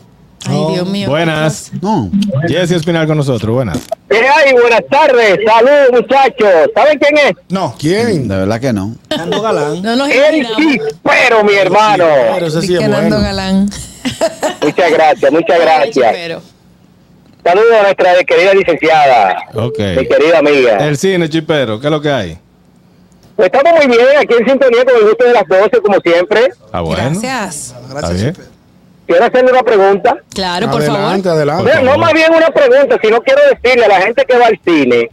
Ay, 0.48 0.74
Dios 0.74 0.86
mío. 0.88 1.08
Buenas. 1.08 1.70
No. 1.80 2.10
Jessy 2.48 2.74
Espinal 2.74 3.06
con 3.06 3.16
nosotros, 3.16 3.54
buenas. 3.54 3.78
¿Qué 4.08 4.18
hay? 4.18 4.52
Buenas 4.52 4.82
tardes, 4.90 5.38
saludos 5.46 5.88
muchachos. 5.92 6.70
¿Saben 6.74 6.98
quién 6.98 7.18
es? 7.18 7.32
No. 7.48 7.74
¿Quién? 7.78 8.28
De 8.28 8.36
verdad 8.36 8.60
que 8.60 8.72
no. 8.72 8.94
Nando 9.10 9.40
Galán. 9.42 9.82
No 9.82 10.06
El. 10.06 10.46
Chispero, 10.56 11.44
mi 11.44 11.54
hermano. 11.54 12.06
Pero 12.34 12.46
ese 12.46 12.60
sí 12.62 12.68
Di 12.68 12.74
es 12.74 12.80
que 12.80 12.88
Nando 12.88 13.16
bueno. 13.16 13.22
Galán. 13.22 13.70
Muchas 14.62 14.92
gracias, 14.92 15.32
muchas 15.32 15.60
gracias. 15.60 16.12
Pero, 16.12 16.42
Saludos 17.44 17.72
a 17.72 17.82
nuestra 17.82 18.14
querida 18.22 18.54
licenciada, 18.54 19.36
Ok. 19.54 19.78
mi 19.98 20.06
querida 20.06 20.38
amiga. 20.38 20.76
El 20.86 20.96
cine, 20.96 21.28
chipero, 21.28 21.80
¿qué 21.80 21.88
es 21.88 21.90
lo 21.90 22.00
que 22.00 22.10
hay? 22.10 22.38
Pues 23.34 23.50
estamos 23.52 23.84
muy 23.84 23.96
bien 23.96 24.08
aquí 24.20 24.34
en 24.38 24.46
sintonía 24.48 24.84
con 24.84 24.94
el 24.94 25.02
gusto 25.08 25.24
de 25.24 25.32
las 25.32 25.48
12, 25.48 25.80
como 25.82 25.98
siempre. 26.00 26.50
Ah, 26.70 26.82
bueno. 26.82 27.02
Gracias. 27.20 27.74
Bien. 28.12 28.36
Quiero 29.06 29.24
hacerle 29.24 29.52
una 29.52 29.62
pregunta. 29.62 30.16
claro, 30.34 30.70
por 30.70 30.80
adelante, 30.80 31.28
favor. 31.28 31.42
adelante. 31.42 31.82
No, 31.82 31.98
más 31.98 32.12
bien 32.12 32.32
una 32.34 32.50
pregunta, 32.50 32.98
sino 33.02 33.20
quiero 33.20 33.40
decirle 33.50 33.84
a 33.84 33.88
la 33.88 34.00
gente 34.00 34.24
que 34.24 34.38
va 34.38 34.46
al 34.46 34.60
cine 34.64 35.08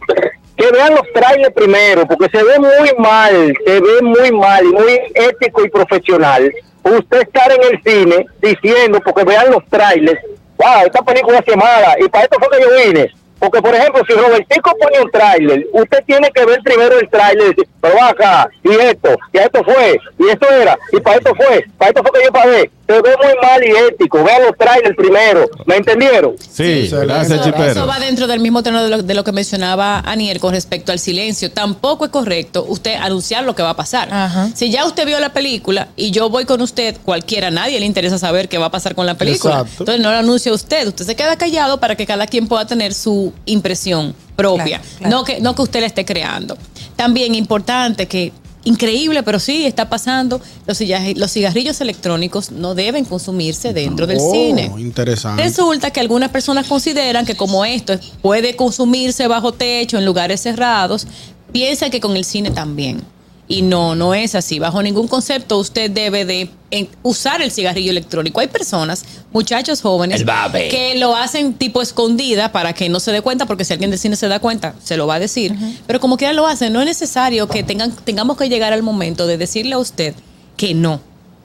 que 0.60 0.70
vean 0.72 0.94
los 0.94 1.10
trailers 1.14 1.54
primero, 1.54 2.06
porque 2.06 2.28
se 2.36 2.44
ve 2.44 2.58
muy 2.58 2.92
mal, 2.98 3.56
se 3.64 3.80
ve 3.80 4.02
muy 4.02 4.30
mal, 4.30 4.62
y 4.66 4.68
muy 4.68 5.00
ético 5.14 5.64
y 5.64 5.70
profesional. 5.70 6.52
Usted 6.82 7.22
estar 7.22 7.50
en 7.50 7.62
el 7.62 7.82
cine 7.82 8.26
diciendo, 8.42 9.00
porque 9.02 9.24
vean 9.24 9.50
los 9.50 9.66
trailers, 9.70 10.20
wow, 10.58 10.84
esta 10.84 11.00
película 11.02 11.38
es 11.38 11.56
mala, 11.56 11.96
y 11.98 12.08
para 12.10 12.24
esto 12.24 12.36
fue 12.38 12.58
que 12.58 12.62
yo 12.62 12.92
vine. 12.92 13.10
Porque, 13.40 13.60
por 13.62 13.74
ejemplo, 13.74 14.02
si 14.06 14.12
Robertico 14.12 14.70
pone 14.78 15.00
un 15.02 15.10
tráiler, 15.10 15.66
usted 15.72 15.98
tiene 16.06 16.30
que 16.30 16.44
ver 16.44 16.60
primero 16.62 17.00
el 17.00 17.08
tráiler 17.08 17.46
y 17.46 17.48
decir, 17.48 17.68
pero 17.80 17.94
va 17.96 18.08
acá, 18.10 18.48
y 18.62 18.70
esto, 18.74 19.16
y 19.32 19.38
esto 19.38 19.64
fue, 19.64 19.98
y 20.18 20.28
esto 20.28 20.46
era, 20.50 20.78
y 20.92 21.00
para 21.00 21.16
esto 21.16 21.34
fue, 21.34 21.64
para 21.78 21.88
esto 21.88 22.02
fue 22.02 22.20
que 22.20 22.26
yo 22.26 22.32
pagué. 22.32 22.70
Se 22.86 23.00
ve 23.02 23.10
muy 23.22 23.32
mal 23.40 23.62
y 23.64 23.70
ético. 23.88 24.24
Vean 24.24 24.42
los 24.42 24.58
trailers 24.58 24.96
primero. 24.96 25.48
¿Me 25.64 25.76
entendieron? 25.76 26.34
Sí, 26.40 26.88
Sí, 26.88 26.90
gracias, 26.90 27.38
Eso, 27.38 27.44
chipero. 27.44 27.70
eso 27.70 27.86
va 27.86 28.00
dentro 28.00 28.26
del 28.26 28.40
mismo 28.40 28.64
tono 28.64 28.82
de 28.82 28.90
lo, 28.90 29.02
de 29.04 29.14
lo 29.14 29.22
que 29.22 29.30
mencionaba 29.30 30.00
Aniel 30.00 30.40
con 30.40 30.52
respecto 30.54 30.90
al 30.90 30.98
silencio. 30.98 31.52
Tampoco 31.52 32.06
es 32.06 32.10
correcto 32.10 32.64
usted 32.66 32.96
anunciar 32.96 33.44
lo 33.44 33.54
que 33.54 33.62
va 33.62 33.70
a 33.70 33.76
pasar. 33.76 34.08
Ajá. 34.12 34.48
Si 34.56 34.72
ya 34.72 34.84
usted 34.86 35.06
vio 35.06 35.20
la 35.20 35.32
película 35.32 35.86
y 35.94 36.10
yo 36.10 36.30
voy 36.30 36.46
con 36.46 36.60
usted, 36.62 36.96
cualquiera, 37.04 37.46
a 37.46 37.50
nadie 37.52 37.78
le 37.78 37.86
interesa 37.86 38.18
saber 38.18 38.48
qué 38.48 38.58
va 38.58 38.66
a 38.66 38.70
pasar 38.72 38.96
con 38.96 39.06
la 39.06 39.14
película. 39.14 39.60
Exacto. 39.60 39.82
Entonces 39.84 40.02
no 40.02 40.10
lo 40.10 40.18
anuncia 40.18 40.52
usted. 40.52 40.88
Usted 40.88 41.04
se 41.04 41.14
queda 41.14 41.36
callado 41.36 41.78
para 41.78 41.94
que 41.94 42.06
cada 42.06 42.26
quien 42.26 42.48
pueda 42.48 42.66
tener 42.66 42.92
su 42.92 43.29
impresión 43.46 44.14
propia. 44.36 44.78
Claro, 44.80 44.98
claro. 44.98 45.16
No, 45.16 45.24
que, 45.24 45.40
no 45.40 45.54
que 45.54 45.62
usted 45.62 45.80
la 45.80 45.86
esté 45.86 46.04
creando. 46.04 46.56
También 46.96 47.34
importante 47.34 48.06
que 48.06 48.32
increíble, 48.64 49.22
pero 49.22 49.38
sí 49.38 49.64
está 49.64 49.88
pasando. 49.88 50.40
Los, 50.66 50.80
cigarri- 50.80 51.16
los 51.16 51.32
cigarrillos 51.32 51.80
electrónicos 51.80 52.50
no 52.50 52.74
deben 52.74 53.04
consumirse 53.06 53.72
dentro 53.72 54.06
del 54.06 54.18
Oh, 54.20 54.32
cine. 54.32 54.70
interesante. 54.78 55.42
Resulta 55.42 55.90
que 55.90 56.00
algunas 56.00 56.28
personas 56.30 56.66
consideran 56.66 57.24
que 57.24 57.36
como 57.36 57.64
esto 57.64 57.94
es- 57.94 58.00
puede 58.20 58.56
consumirse 58.56 59.26
bajo 59.28 59.52
techo 59.52 59.96
en 59.98 60.04
lugares 60.04 60.40
cerrados, 60.42 61.06
piensan 61.52 61.90
que 61.90 62.00
con 62.00 62.16
el 62.16 62.24
cine 62.24 62.50
también. 62.50 63.02
Y 63.48 63.62
no, 63.62 63.94
no 63.96 64.14
es 64.14 64.34
así. 64.34 64.58
Bajo 64.58 64.82
ningún 64.82 65.08
concepto 65.08 65.58
usted 65.58 65.90
debe 65.90 66.24
de 66.24 66.50
en 66.70 66.88
usar 67.02 67.42
el 67.42 67.50
cigarrillo 67.50 67.90
electrónico. 67.90 68.40
Hay 68.40 68.46
personas, 68.48 69.04
muchachos 69.32 69.80
jóvenes, 69.82 70.24
que 70.70 70.94
lo 70.96 71.16
hacen 71.16 71.54
tipo 71.54 71.82
escondida 71.82 72.52
para 72.52 72.72
que 72.72 72.88
no 72.88 73.00
se 73.00 73.12
dé 73.12 73.22
cuenta, 73.22 73.46
porque 73.46 73.64
si 73.64 73.72
alguien 73.72 73.90
del 73.90 73.98
cine 73.98 74.16
se 74.16 74.28
da 74.28 74.38
cuenta, 74.38 74.74
se 74.82 74.96
lo 74.96 75.06
va 75.06 75.16
a 75.16 75.18
decir. 75.20 75.54
Pero 75.86 76.00
como 76.00 76.16
quiera 76.16 76.32
lo 76.32 76.46
hacen, 76.46 76.72
no 76.72 76.80
es 76.80 76.86
necesario 76.86 77.48
que 77.48 77.62
tengan, 77.62 77.92
tengamos 77.92 78.36
que 78.36 78.48
llegar 78.48 78.72
al 78.72 78.82
momento 78.82 79.26
de 79.26 79.36
decirle 79.38 79.74
a 79.74 79.78
usted 79.78 80.14
que 80.56 80.74
no. 80.74 80.94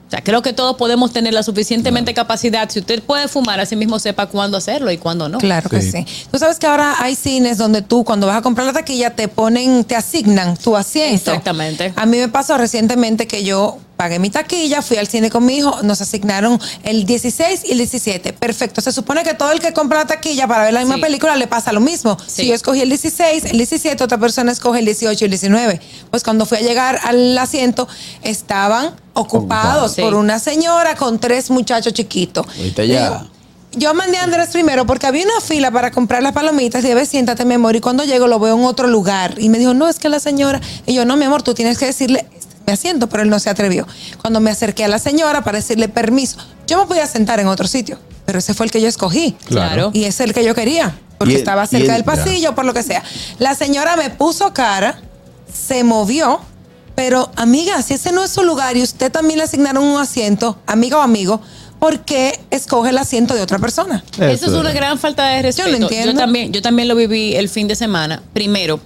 O 0.06 0.08
sea, 0.10 0.22
creo 0.22 0.40
que 0.40 0.52
todos 0.52 0.76
podemos 0.76 1.12
tener 1.12 1.34
la 1.34 1.42
suficientemente 1.42 2.14
capacidad. 2.14 2.70
Si 2.70 2.78
usted 2.78 3.02
puede 3.02 3.26
fumar, 3.26 3.58
así 3.58 3.74
mismo 3.74 3.98
sepa 3.98 4.26
cuándo 4.26 4.56
hacerlo 4.56 4.92
y 4.92 4.98
cuándo 4.98 5.28
no. 5.28 5.38
Claro 5.38 5.68
que 5.68 5.82
Sí. 5.82 5.90
sí. 5.90 6.06
Tú 6.30 6.38
sabes 6.38 6.60
que 6.60 6.66
ahora 6.68 6.94
hay 7.00 7.16
cines 7.16 7.58
donde 7.58 7.82
tú, 7.82 8.04
cuando 8.04 8.28
vas 8.28 8.36
a 8.36 8.42
comprar 8.42 8.68
la 8.68 8.72
taquilla, 8.72 9.16
te 9.16 9.26
ponen, 9.26 9.82
te 9.82 9.96
asignan 9.96 10.56
tu 10.56 10.76
asiento. 10.76 11.32
Exactamente. 11.32 11.92
A 11.96 12.06
mí 12.06 12.18
me 12.18 12.28
pasó 12.28 12.56
recientemente 12.56 13.26
que 13.26 13.42
yo 13.42 13.78
pagué 13.96 14.18
mi 14.18 14.30
taquilla, 14.30 14.82
fui 14.82 14.96
al 14.98 15.08
cine 15.08 15.30
con 15.30 15.44
mi 15.44 15.56
hijo, 15.56 15.82
nos 15.82 16.00
asignaron 16.00 16.60
el 16.82 17.06
16 17.06 17.62
y 17.64 17.72
el 17.72 17.78
17. 17.78 18.32
Perfecto. 18.34 18.80
Se 18.80 18.92
supone 18.92 19.22
que 19.22 19.34
todo 19.34 19.52
el 19.52 19.60
que 19.60 19.72
compra 19.72 20.00
la 20.00 20.06
taquilla 20.06 20.46
para 20.46 20.64
ver 20.64 20.72
la 20.74 20.80
misma 20.80 20.96
Sí. 20.96 21.00
película 21.00 21.34
le 21.36 21.46
pasa 21.46 21.72
lo 21.72 21.80
mismo. 21.80 22.18
Sí. 22.26 22.42
Si 22.42 22.46
yo 22.48 22.54
escogí 22.54 22.80
el 22.82 22.88
16, 22.90 23.44
el 23.46 23.56
17, 23.56 24.04
otra 24.04 24.18
persona 24.18 24.52
escoge 24.52 24.80
el 24.80 24.84
18 24.84 25.24
y 25.24 25.26
el 25.26 25.30
19. 25.30 25.80
Pues 26.10 26.22
cuando 26.22 26.44
fui 26.46 26.58
a 26.58 26.60
llegar 26.60 27.00
al 27.04 27.36
asiento, 27.38 27.88
estaban 28.22 28.94
ocupados 29.14 29.92
Sí. 29.94 30.02
por 30.02 30.14
una 30.14 30.38
señora 30.38 30.94
con 30.96 31.18
tres 31.18 31.50
muchachos 31.50 31.92
chiquitos. 31.94 32.46
Ahorita 32.46 32.84
ya. 32.84 33.26
Yo 33.72 33.92
mandé 33.94 34.16
a 34.18 34.22
Andrés 34.24 34.48
primero 34.50 34.86
porque 34.86 35.06
había 35.06 35.24
una 35.24 35.40
fila 35.40 35.70
para 35.70 35.90
comprar 35.90 36.22
las 36.22 36.32
palomitas 36.32 36.80
y 36.80 36.82
dije, 36.86 36.94
"Ve, 36.94 37.04
siéntate, 37.06 37.44
mi 37.44 37.54
amor. 37.54 37.76
Y 37.76 37.80
cuando 37.80 38.04
llego 38.04 38.26
lo 38.26 38.38
veo 38.38 38.56
en 38.56 38.64
otro 38.64 38.88
lugar. 38.88 39.34
Y 39.38 39.48
me 39.50 39.58
dijo, 39.58 39.74
no, 39.74 39.86
es 39.88 39.98
que 39.98 40.08
la 40.08 40.18
señora. 40.20 40.60
Y 40.86 40.94
yo, 40.94 41.04
no, 41.04 41.16
mi 41.16 41.24
amor, 41.26 41.42
tú 41.42 41.52
tienes 41.52 41.76
que 41.76 41.84
decirle, 41.86 42.26
mi 42.66 42.72
asiento, 42.72 43.08
pero 43.08 43.22
él 43.22 43.30
no 43.30 43.38
se 43.38 43.48
atrevió. 43.50 43.86
Cuando 44.20 44.40
me 44.40 44.50
acerqué 44.50 44.84
a 44.84 44.88
la 44.88 44.98
señora 44.98 45.42
para 45.44 45.58
decirle 45.58 45.88
permiso, 45.88 46.36
yo 46.66 46.78
me 46.78 46.86
podía 46.86 47.06
sentar 47.06 47.38
en 47.40 47.46
otro 47.46 47.66
sitio, 47.68 47.98
pero 48.24 48.38
ese 48.40 48.54
fue 48.54 48.66
el 48.66 48.72
que 48.72 48.80
yo 48.80 48.88
escogí. 48.88 49.36
Claro. 49.46 49.90
Y 49.94 50.04
es 50.04 50.18
el 50.20 50.34
que 50.34 50.44
yo 50.44 50.54
quería, 50.54 50.98
porque 51.18 51.36
estaba 51.36 51.66
cerca 51.66 51.86
el- 51.86 51.92
del 51.92 52.04
pasillo, 52.04 52.54
por 52.54 52.64
lo 52.64 52.74
que 52.74 52.82
sea. 52.82 53.02
La 53.38 53.54
señora 53.54 53.96
me 53.96 54.10
puso 54.10 54.52
cara, 54.52 54.98
se 55.52 55.84
movió, 55.84 56.40
pero 56.96 57.30
amiga, 57.36 57.80
si 57.82 57.94
ese 57.94 58.10
no 58.10 58.24
es 58.24 58.30
su 58.32 58.42
lugar 58.42 58.76
y 58.76 58.82
usted 58.82 59.12
también 59.12 59.38
le 59.38 59.44
asignaron 59.44 59.84
un 59.84 60.00
asiento, 60.00 60.58
amiga 60.66 60.96
o 60.98 61.02
amigo, 61.02 61.40
¿por 61.78 62.00
qué 62.00 62.36
escoge 62.50 62.90
el 62.90 62.98
asiento 62.98 63.34
de 63.34 63.42
otra 63.42 63.58
persona? 63.60 64.02
Eso 64.18 64.46
es 64.46 64.52
una 64.52 64.72
gran 64.72 64.98
falta 64.98 65.28
de 65.28 65.42
respeto. 65.42 65.68
Yo 65.70 65.78
lo 65.78 65.84
entiendo. 65.84 66.14
también, 66.20 66.52
yo 66.52 66.62
también 66.62 66.88
lo 66.88 66.96
viví 66.96 67.36
el 67.36 67.48
fin 67.48 67.68
de 67.68 67.76
semana. 67.76 68.22
Primero, 68.32 68.80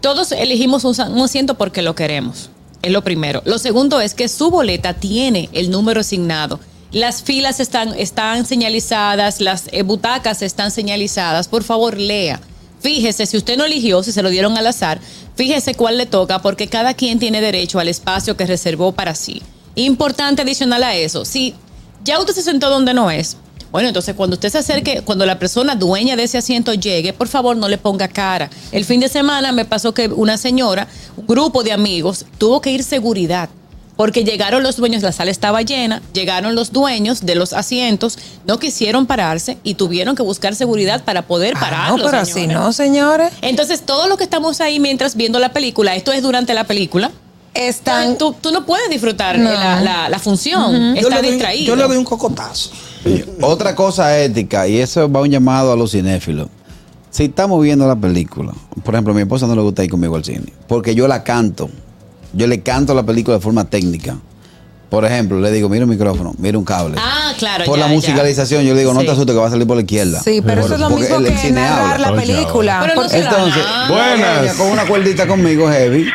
todos 0.00 0.30
elegimos 0.30 0.84
un, 0.84 0.94
un 1.10 1.20
asiento 1.24 1.54
porque 1.56 1.82
lo 1.82 1.94
queremos. 1.96 2.50
Es 2.84 2.92
lo 2.92 3.02
primero. 3.02 3.40
Lo 3.46 3.58
segundo 3.58 4.02
es 4.02 4.12
que 4.12 4.28
su 4.28 4.50
boleta 4.50 4.92
tiene 4.92 5.48
el 5.54 5.70
número 5.70 6.02
asignado. 6.02 6.60
Las 6.92 7.22
filas 7.22 7.58
están, 7.58 7.94
están 7.98 8.44
señalizadas, 8.44 9.40
las 9.40 9.64
eh, 9.72 9.82
butacas 9.82 10.42
están 10.42 10.70
señalizadas. 10.70 11.48
Por 11.48 11.64
favor, 11.64 11.96
lea. 11.96 12.42
Fíjese, 12.80 13.24
si 13.24 13.38
usted 13.38 13.56
no 13.56 13.64
eligió, 13.64 14.02
si 14.02 14.12
se 14.12 14.22
lo 14.22 14.28
dieron 14.28 14.58
al 14.58 14.66
azar, 14.66 15.00
fíjese 15.34 15.74
cuál 15.74 15.96
le 15.96 16.04
toca, 16.04 16.42
porque 16.42 16.66
cada 16.66 16.92
quien 16.92 17.18
tiene 17.18 17.40
derecho 17.40 17.78
al 17.78 17.88
espacio 17.88 18.36
que 18.36 18.44
reservó 18.44 18.92
para 18.92 19.14
sí. 19.14 19.40
Importante 19.76 20.42
adicional 20.42 20.82
a 20.82 20.94
eso, 20.94 21.24
si 21.24 21.54
ya 22.04 22.20
usted 22.20 22.34
se 22.34 22.42
sentó 22.42 22.68
donde 22.68 22.92
no 22.92 23.10
es, 23.10 23.38
bueno, 23.74 23.88
entonces 23.88 24.14
cuando 24.14 24.34
usted 24.34 24.50
se 24.50 24.58
acerque, 24.58 25.02
cuando 25.02 25.26
la 25.26 25.36
persona 25.40 25.74
dueña 25.74 26.14
de 26.14 26.22
ese 26.22 26.38
asiento 26.38 26.74
llegue, 26.74 27.12
por 27.12 27.26
favor 27.26 27.56
no 27.56 27.66
le 27.68 27.76
ponga 27.76 28.06
cara. 28.06 28.48
El 28.70 28.84
fin 28.84 29.00
de 29.00 29.08
semana 29.08 29.50
me 29.50 29.64
pasó 29.64 29.92
que 29.92 30.06
una 30.06 30.38
señora, 30.38 30.86
un 31.16 31.26
grupo 31.26 31.64
de 31.64 31.72
amigos, 31.72 32.24
tuvo 32.38 32.60
que 32.60 32.70
ir 32.70 32.84
seguridad. 32.84 33.48
Porque 33.96 34.22
llegaron 34.22 34.62
los 34.62 34.76
dueños, 34.76 35.02
la 35.02 35.10
sala 35.10 35.32
estaba 35.32 35.62
llena, 35.62 36.02
llegaron 36.12 36.54
los 36.54 36.70
dueños 36.70 37.26
de 37.26 37.34
los 37.34 37.52
asientos, 37.52 38.16
no 38.46 38.60
quisieron 38.60 39.06
pararse 39.06 39.58
y 39.64 39.74
tuvieron 39.74 40.14
que 40.14 40.22
buscar 40.22 40.54
seguridad 40.54 41.02
para 41.02 41.22
poder 41.22 41.54
Ah, 41.56 41.60
pararlos. 41.60 41.98
no, 41.98 42.04
pero 42.06 42.18
así 42.18 42.32
señores. 42.32 42.56
no, 42.56 42.72
señores. 42.72 43.32
Entonces, 43.42 43.80
todo 43.82 44.06
lo 44.06 44.16
que 44.16 44.22
estamos 44.22 44.60
ahí 44.60 44.78
mientras 44.78 45.16
viendo 45.16 45.40
la 45.40 45.52
película, 45.52 45.96
esto 45.96 46.12
es 46.12 46.22
durante 46.22 46.54
la 46.54 46.62
película, 46.62 47.10
Están. 47.54 48.18
tú, 48.18 48.34
tú 48.40 48.50
no 48.52 48.64
puedes 48.66 48.88
disfrutar 48.88 49.36
No. 49.38 49.50
la, 49.50 49.80
la- 49.80 50.08
la 50.08 50.18
función, 50.20 50.94
Yo 50.94 51.08
está 51.08 51.20
doy, 51.20 51.30
distraído. 51.30 51.66
yo 51.66 51.76
le 51.76 51.84
doy 51.88 51.96
un 51.96 52.04
cocotazo. 52.04 52.70
Otra 53.40 53.74
cosa 53.74 54.18
ética, 54.18 54.66
y 54.68 54.78
eso 54.78 55.10
va 55.10 55.20
un 55.20 55.30
llamado 55.30 55.72
a 55.72 55.76
los 55.76 55.92
cinéfilos. 55.92 56.48
Si 57.10 57.24
estamos 57.24 57.62
viendo 57.62 57.86
la 57.86 57.96
película, 57.96 58.52
por 58.84 58.94
ejemplo, 58.94 59.12
a 59.12 59.16
mi 59.16 59.22
esposa 59.22 59.46
no 59.46 59.54
le 59.54 59.62
gusta 59.62 59.84
ir 59.84 59.90
conmigo 59.90 60.16
al 60.16 60.24
cine, 60.24 60.46
porque 60.66 60.94
yo 60.94 61.06
la 61.06 61.22
canto. 61.22 61.70
Yo 62.32 62.46
le 62.48 62.60
canto 62.62 62.94
la 62.94 63.04
película 63.04 63.36
de 63.36 63.42
forma 63.42 63.64
técnica. 63.64 64.16
Por 64.90 65.04
ejemplo, 65.04 65.40
le 65.40 65.50
digo, 65.52 65.68
mira 65.68 65.84
un 65.84 65.90
micrófono, 65.90 66.34
mira 66.38 66.56
un 66.58 66.64
cable. 66.64 66.96
Ah, 66.98 67.32
claro. 67.38 67.64
por 67.64 67.76
ya, 67.78 67.84
la 67.84 67.88
ya. 67.88 67.94
musicalización, 67.94 68.64
yo 68.64 68.74
le 68.74 68.80
digo, 68.80 68.92
no 68.94 69.00
Sí. 69.00 69.06
te 69.06 69.12
asustes 69.12 69.34
que 69.34 69.40
va 69.40 69.46
a 69.46 69.50
salir 69.50 69.66
por 69.66 69.76
la 69.76 69.82
izquierda. 69.82 70.20
Sí, 70.20 70.40
pero 70.44 70.60
eso 70.62 70.74
es 70.74 70.80
lo 70.80 70.88
Porque 70.88 71.02
mismo 71.02 71.16
el- 71.18 71.34
que 71.40 71.50
narrar 71.52 71.94
habla. 71.94 72.10
la 72.10 72.12
Oye, 72.16 72.26
película. 72.26 72.78
Pero 72.82 72.94
no 72.96 73.02
Entonces. 73.02 73.64
Buenas. 73.88 74.54
con 74.56 74.68
una 74.70 74.84
cuerdita 74.86 75.26
conmigo, 75.26 75.68
heavy. 75.70 76.06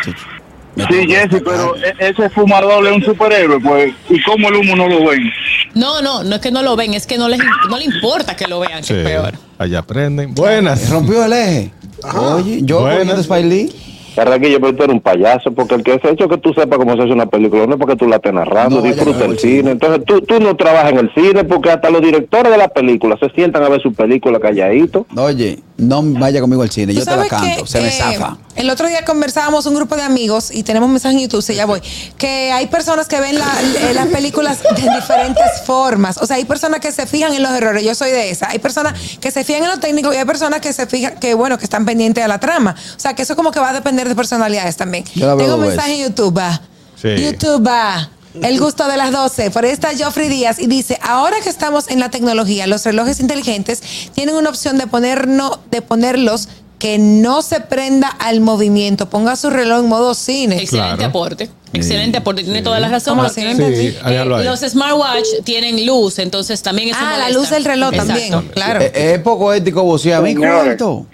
me 0.75 0.86
Sí, 0.88 1.08
Jesse, 1.10 1.41
pero 1.43 1.75
e- 1.77 2.10
ese 2.10 2.29
fumador 2.29 2.86
es 2.88 2.93
un 2.96 3.03
superhéroe, 3.03 3.60
pues, 3.60 3.93
¿y 4.10 4.22
cómo 4.24 4.48
el 4.50 4.55
humo 4.55 4.75
no 4.77 4.88
lo 4.88 5.10
ven? 5.10 5.29
No, 5.75 6.01
no, 6.01 6.23
no 6.23 6.35
es 6.35 6.41
que 6.41 6.51
no 6.51 6.61
lo 6.63 6.75
ven, 6.75 6.93
es 6.93 7.05
que 7.05 7.17
no 7.17 7.27
les 7.29 7.39
no 7.69 7.77
le 7.77 7.85
importa 7.85 8.35
que 8.35 8.47
lo 8.47 8.59
vean, 8.59 8.83
Sí, 8.83 8.93
que 8.93 9.01
es 9.01 9.07
peor. 9.07 9.33
allá 9.57 9.79
aprenden. 9.79 10.33
Buenas. 10.33 10.89
Rompió 10.89 11.25
el 11.25 11.33
eje. 11.33 11.71
Oye, 12.15 12.59
yo 12.63 12.79
Buenas. 12.81 12.97
poniendo 12.99 13.21
Spike 13.21 13.47
Lee. 13.47 13.73
Carraquillo, 14.16 14.60
pero 14.60 14.75
tú 14.75 14.84
eres 14.84 14.94
un 14.96 15.01
payaso, 15.01 15.51
porque 15.54 15.75
el 15.75 15.84
que 15.84 16.00
se 16.00 16.08
ha 16.08 16.12
hecho 16.12 16.28
que 16.28 16.38
tú 16.38 16.54
sepas 16.54 16.78
cómo 16.78 16.96
se 16.96 17.04
hace 17.04 17.12
una 17.13 17.25
película 17.28 17.66
no 17.66 17.74
es 17.74 17.80
porque 17.80 17.96
tú 17.96 18.08
la 18.08 18.18
estés 18.18 18.34
narrando, 18.34 18.78
No, 18.78 18.82
disfruta 18.82 19.25
el 19.25 19.38
cine. 19.39 19.72
Entonces 19.72 20.04
tú, 20.06 20.22
tú 20.22 20.39
no 20.39 20.56
trabajas 20.56 20.92
en 20.92 20.98
el 21.00 21.13
cine, 21.13 21.44
porque 21.44 21.72
hasta 21.72 21.89
los 21.89 22.01
directores 22.01 22.51
de 22.51 22.58
la 22.58 22.68
película 22.70 23.18
se 23.20 23.30
sientan 23.32 23.63
a 23.63 23.70
ver 23.70 23.82
su 23.82 23.94
película 23.94 24.39
calladito. 24.39 25.06
Oye, 25.16 25.60
no 25.78 26.01
vaya 26.04 26.42
conmigo 26.42 26.62
al 26.62 26.70
cine, 26.70 26.94
yo 26.94 27.06
te 27.06 27.16
la 27.16 27.25
canto, 27.28 27.62
que, 27.63 27.68
se 27.68 27.82
me 27.82 27.88
eh, 27.88 27.92
zafa. 27.92 28.38
El 28.56 28.70
otro 28.70 28.88
día 28.88 29.06
conversábamos 29.06 29.66
un 29.66 29.75
grupo 29.75 29.96
de 29.96 30.01
amigos 30.01 30.51
y 30.54 30.63
tenemos 30.63 30.89
mensajes 30.89 31.16
en 31.16 31.24
YouTube, 31.24 31.42
sí, 31.42 31.56
ya 31.56 31.66
voy, 31.66 31.80
que 32.18 32.51
hay 32.51 32.68
personas 32.68 33.08
que 33.08 33.20
ven 33.22 33.39
la- 33.39 33.62
eh, 33.89 33.94
las 33.94 34.08
películas 34.08 34.62
de 34.63 34.82
diferentes 34.82 35.62
formas. 35.66 36.18
O 36.18 36.25
sea, 36.25 36.36
hay 36.36 36.44
personas 36.46 36.82
que 36.82 36.92
se 36.92 37.06
fijan 37.06 37.34
en 37.34 37.42
los 37.44 37.51
errores, 37.51 37.84
yo 37.84 37.96
soy 37.96 38.12
de 38.12 38.30
esa. 38.30 38.50
Hay 38.50 38.60
personas 38.60 38.94
que 39.22 39.32
se 39.32 39.44
fijan 39.46 39.63
en 39.63 39.70
lo 39.70 39.80
técnico 39.80 40.12
y 40.13 40.18
hay 40.18 40.25
personas 40.25 40.60
que 40.60 40.74
se 40.74 40.86
fijan, 40.88 41.18
que 41.20 41.34
bueno, 41.34 41.58
que 41.58 41.63
están 41.63 41.86
pendientes 41.86 42.22
de 42.24 42.28
la 42.28 42.39
trama. 42.39 42.75
O 42.96 43.00
sea, 43.00 43.13
que 43.13 43.22
eso 43.22 43.36
como 43.38 43.51
que 43.51 43.60
va 43.60 43.70
a 43.70 43.74
depender 43.74 43.99
de 44.08 44.15
personalidades 44.15 44.77
también. 44.77 45.03
La 45.15 45.36
Tengo 45.36 45.56
un 45.56 45.62
mensaje 45.62 45.94
en 46.01 46.10
YouTube, 46.10 46.38
va. 46.38 46.62
Sí. 47.01 47.10
YouTube, 47.18 47.65
va. 47.68 48.10
El 48.41 48.60
gusto 48.60 48.88
de 48.88 48.96
las 48.96 49.12
12. 49.12 49.50
Por 49.51 49.65
ahí 49.65 49.72
está 49.72 49.89
Joffrey 49.98 50.29
Díaz 50.29 50.60
y 50.60 50.68
dice, 50.68 51.00
ahora 51.01 51.38
que 51.44 51.50
estamos 51.50 51.89
en 51.89 52.00
la 52.00 52.10
tecnología, 52.10 52.68
los 52.68 52.86
relojes 52.86 53.20
inteligentes 53.20 53.82
tienen 54.13 54.36
una 54.36 54.50
opción 54.50 54.77
de, 54.77 54.86
ponernos, 54.88 55.60
de 55.72 55.82
ponerlos 55.82 56.48
que 56.77 56.98
no 56.98 57.41
se 57.41 57.60
prenda 57.60 58.08
al 58.08 58.39
movimiento. 58.39 59.10
Ponga 59.10 59.36
su 59.36 59.50
reloj 59.50 59.79
en 59.79 59.89
modo 59.89 60.13
cine. 60.13 60.62
Excelente 60.62 60.96
Claro. 60.98 61.10
aporte. 61.10 61.50
Excelente 61.74 62.18
aporte. 62.20 62.44
Tiene 62.44 62.62
toda 62.62 62.79
la. 62.79 63.00
Sí, 63.00 63.96
allá 64.03 64.25
lo 64.25 64.38
hay. 64.38 64.46
los 64.46 64.60
smartwatch 64.62 65.27
tienen 65.44 65.86
luz, 65.86 66.20
entonces 66.20 66.62
también 66.62 66.89
eso 66.89 66.98
Ah, 67.01 67.18
la 67.18 67.29
luz 67.29 67.50
del 67.50 67.65
reloj 67.65 67.94
Exacto. 67.94 68.13
también. 68.13 68.48
Claro. 68.53 68.82
Eh, 68.82 69.13
Es, 69.15 69.20
poco 69.20 69.53
ético 69.53 69.84
vocear 69.84 70.20
a 70.20 70.22
mi 70.22 70.36
cuarto. 70.36 71.06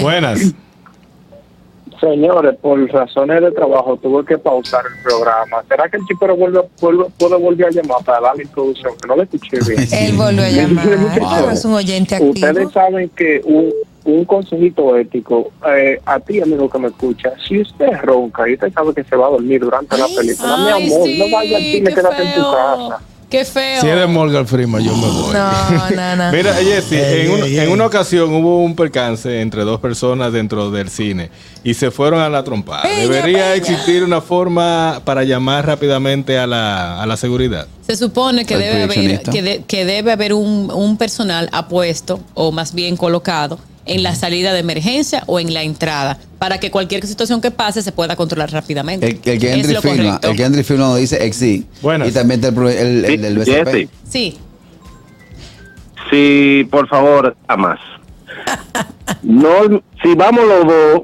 Buenas. 0.00 0.40
Señores, 2.00 2.56
por 2.62 2.80
razones 2.90 3.42
de 3.42 3.52
trabajo 3.52 3.96
tuve 3.98 4.24
que 4.24 4.38
pausar 4.38 4.82
el 4.86 5.02
programa. 5.02 5.62
¿Será 5.68 5.86
que 5.88 5.98
el 5.98 6.06
chico 6.06 6.34
vuelve, 6.34 6.62
vuelve, 6.80 7.04
puede 7.18 7.36
volver 7.36 7.66
a 7.66 7.70
llamar 7.70 8.02
para 8.04 8.20
dar 8.20 8.36
la 8.36 8.42
introducción? 8.42 8.94
Que 9.00 9.06
no 9.06 9.16
le 9.16 9.24
escuché 9.24 9.58
bien. 9.68 9.86
Él 9.92 10.16
volvió 10.16 10.42
a 10.42 10.48
llamar. 10.48 10.86
Wow. 10.88 11.28
Claro, 11.28 11.50
es 11.50 11.64
un 11.64 11.74
oyente 11.74 12.14
activo. 12.14 12.32
Ustedes 12.32 12.72
saben 12.72 13.10
que 13.10 13.42
un, 13.44 13.70
un 14.04 14.24
consejito 14.24 14.96
ético, 14.96 15.52
eh, 15.68 16.00
a 16.06 16.18
ti 16.20 16.40
amigo 16.40 16.70
que 16.70 16.78
me 16.78 16.88
escucha, 16.88 17.34
si 17.46 17.60
usted 17.60 17.92
ronca 18.02 18.48
y 18.48 18.54
usted 18.54 18.72
sabe 18.72 18.94
que 18.94 19.04
se 19.04 19.16
va 19.16 19.26
a 19.26 19.30
dormir 19.30 19.60
durante 19.60 19.98
la 19.98 20.06
película, 20.06 20.56
Ay, 20.56 20.64
mi 20.64 20.92
amor, 20.92 21.06
sí, 21.06 21.18
no 21.18 21.36
vaya 21.36 21.56
al 21.58 21.62
cine, 21.62 21.90
qué 21.90 21.94
quédate 21.94 22.22
en 22.22 22.34
tu 22.34 22.40
casa. 22.40 23.00
Qué 23.30 23.44
feo. 23.44 23.80
Si 23.80 23.86
es 23.86 23.96
de 23.96 24.06
Morgan 24.08 24.46
Freeman, 24.46 24.82
yo 24.82 24.94
me 24.96 25.06
voy. 25.06 25.32
No, 25.32 25.90
no, 25.94 26.16
no. 26.16 26.32
Mira, 26.36 26.52
Jesse, 26.54 26.92
Ey, 26.92 27.26
en, 27.26 27.30
un- 27.32 27.44
en 27.44 27.70
una 27.70 27.86
ocasión 27.86 28.34
hubo 28.34 28.62
un 28.64 28.74
percance 28.74 29.40
entre 29.40 29.62
dos 29.62 29.78
personas 29.80 30.32
dentro 30.32 30.70
del 30.72 30.90
cine 30.90 31.30
y 31.62 31.74
se 31.74 31.90
fueron 31.92 32.20
a 32.20 32.28
la 32.28 32.42
trompada. 32.42 32.82
Peña, 32.82 32.96
Debería 33.02 33.38
peña. 33.38 33.54
existir 33.54 34.02
una 34.02 34.20
forma 34.20 35.00
para 35.04 35.22
llamar 35.22 35.64
rápidamente 35.66 36.38
a 36.38 36.46
la, 36.48 37.00
a 37.00 37.06
la 37.06 37.16
seguridad. 37.16 37.68
Se 37.86 37.96
supone 37.96 38.44
que 38.44 38.56
debe 38.58 38.82
haber, 38.82 39.22
que, 39.22 39.42
de- 39.42 39.62
que 39.64 39.84
debe 39.84 40.10
haber 40.12 40.34
un, 40.34 40.70
un 40.74 40.96
personal 40.96 41.48
apuesto 41.52 42.18
o 42.34 42.50
más 42.50 42.74
bien 42.74 42.96
colocado 42.96 43.58
en 43.90 44.02
la 44.02 44.14
salida 44.14 44.52
de 44.52 44.60
emergencia 44.60 45.22
o 45.26 45.38
en 45.40 45.52
la 45.52 45.62
entrada 45.62 46.18
para 46.38 46.58
que 46.58 46.70
cualquier 46.70 47.06
situación 47.06 47.40
que 47.40 47.50
pase 47.50 47.82
se 47.82 47.92
pueda 47.92 48.16
controlar 48.16 48.50
rápidamente. 48.52 49.06
El, 49.06 49.12
el 49.12 49.38
que 49.38 49.52
el 49.52 50.64
filma 50.64 50.86
nos 50.86 50.98
dice 50.98 51.24
exi. 51.26 51.66
Buenas. 51.82 52.08
Y 52.08 52.12
también 52.12 52.42
el, 52.44 52.56
el, 52.68 53.04
el 53.04 53.20
del 53.22 53.44
Sí, 53.44 53.50
BCP. 53.50 53.68
Jesse. 53.68 53.88
Sí. 54.08 54.38
Si, 56.10 56.66
por 56.70 56.88
favor, 56.88 57.36
a 57.46 57.56
más. 57.56 57.78
No, 59.22 59.82
si 60.02 60.14
vamos 60.14 60.44
los 60.46 60.66
dos, 60.66 61.02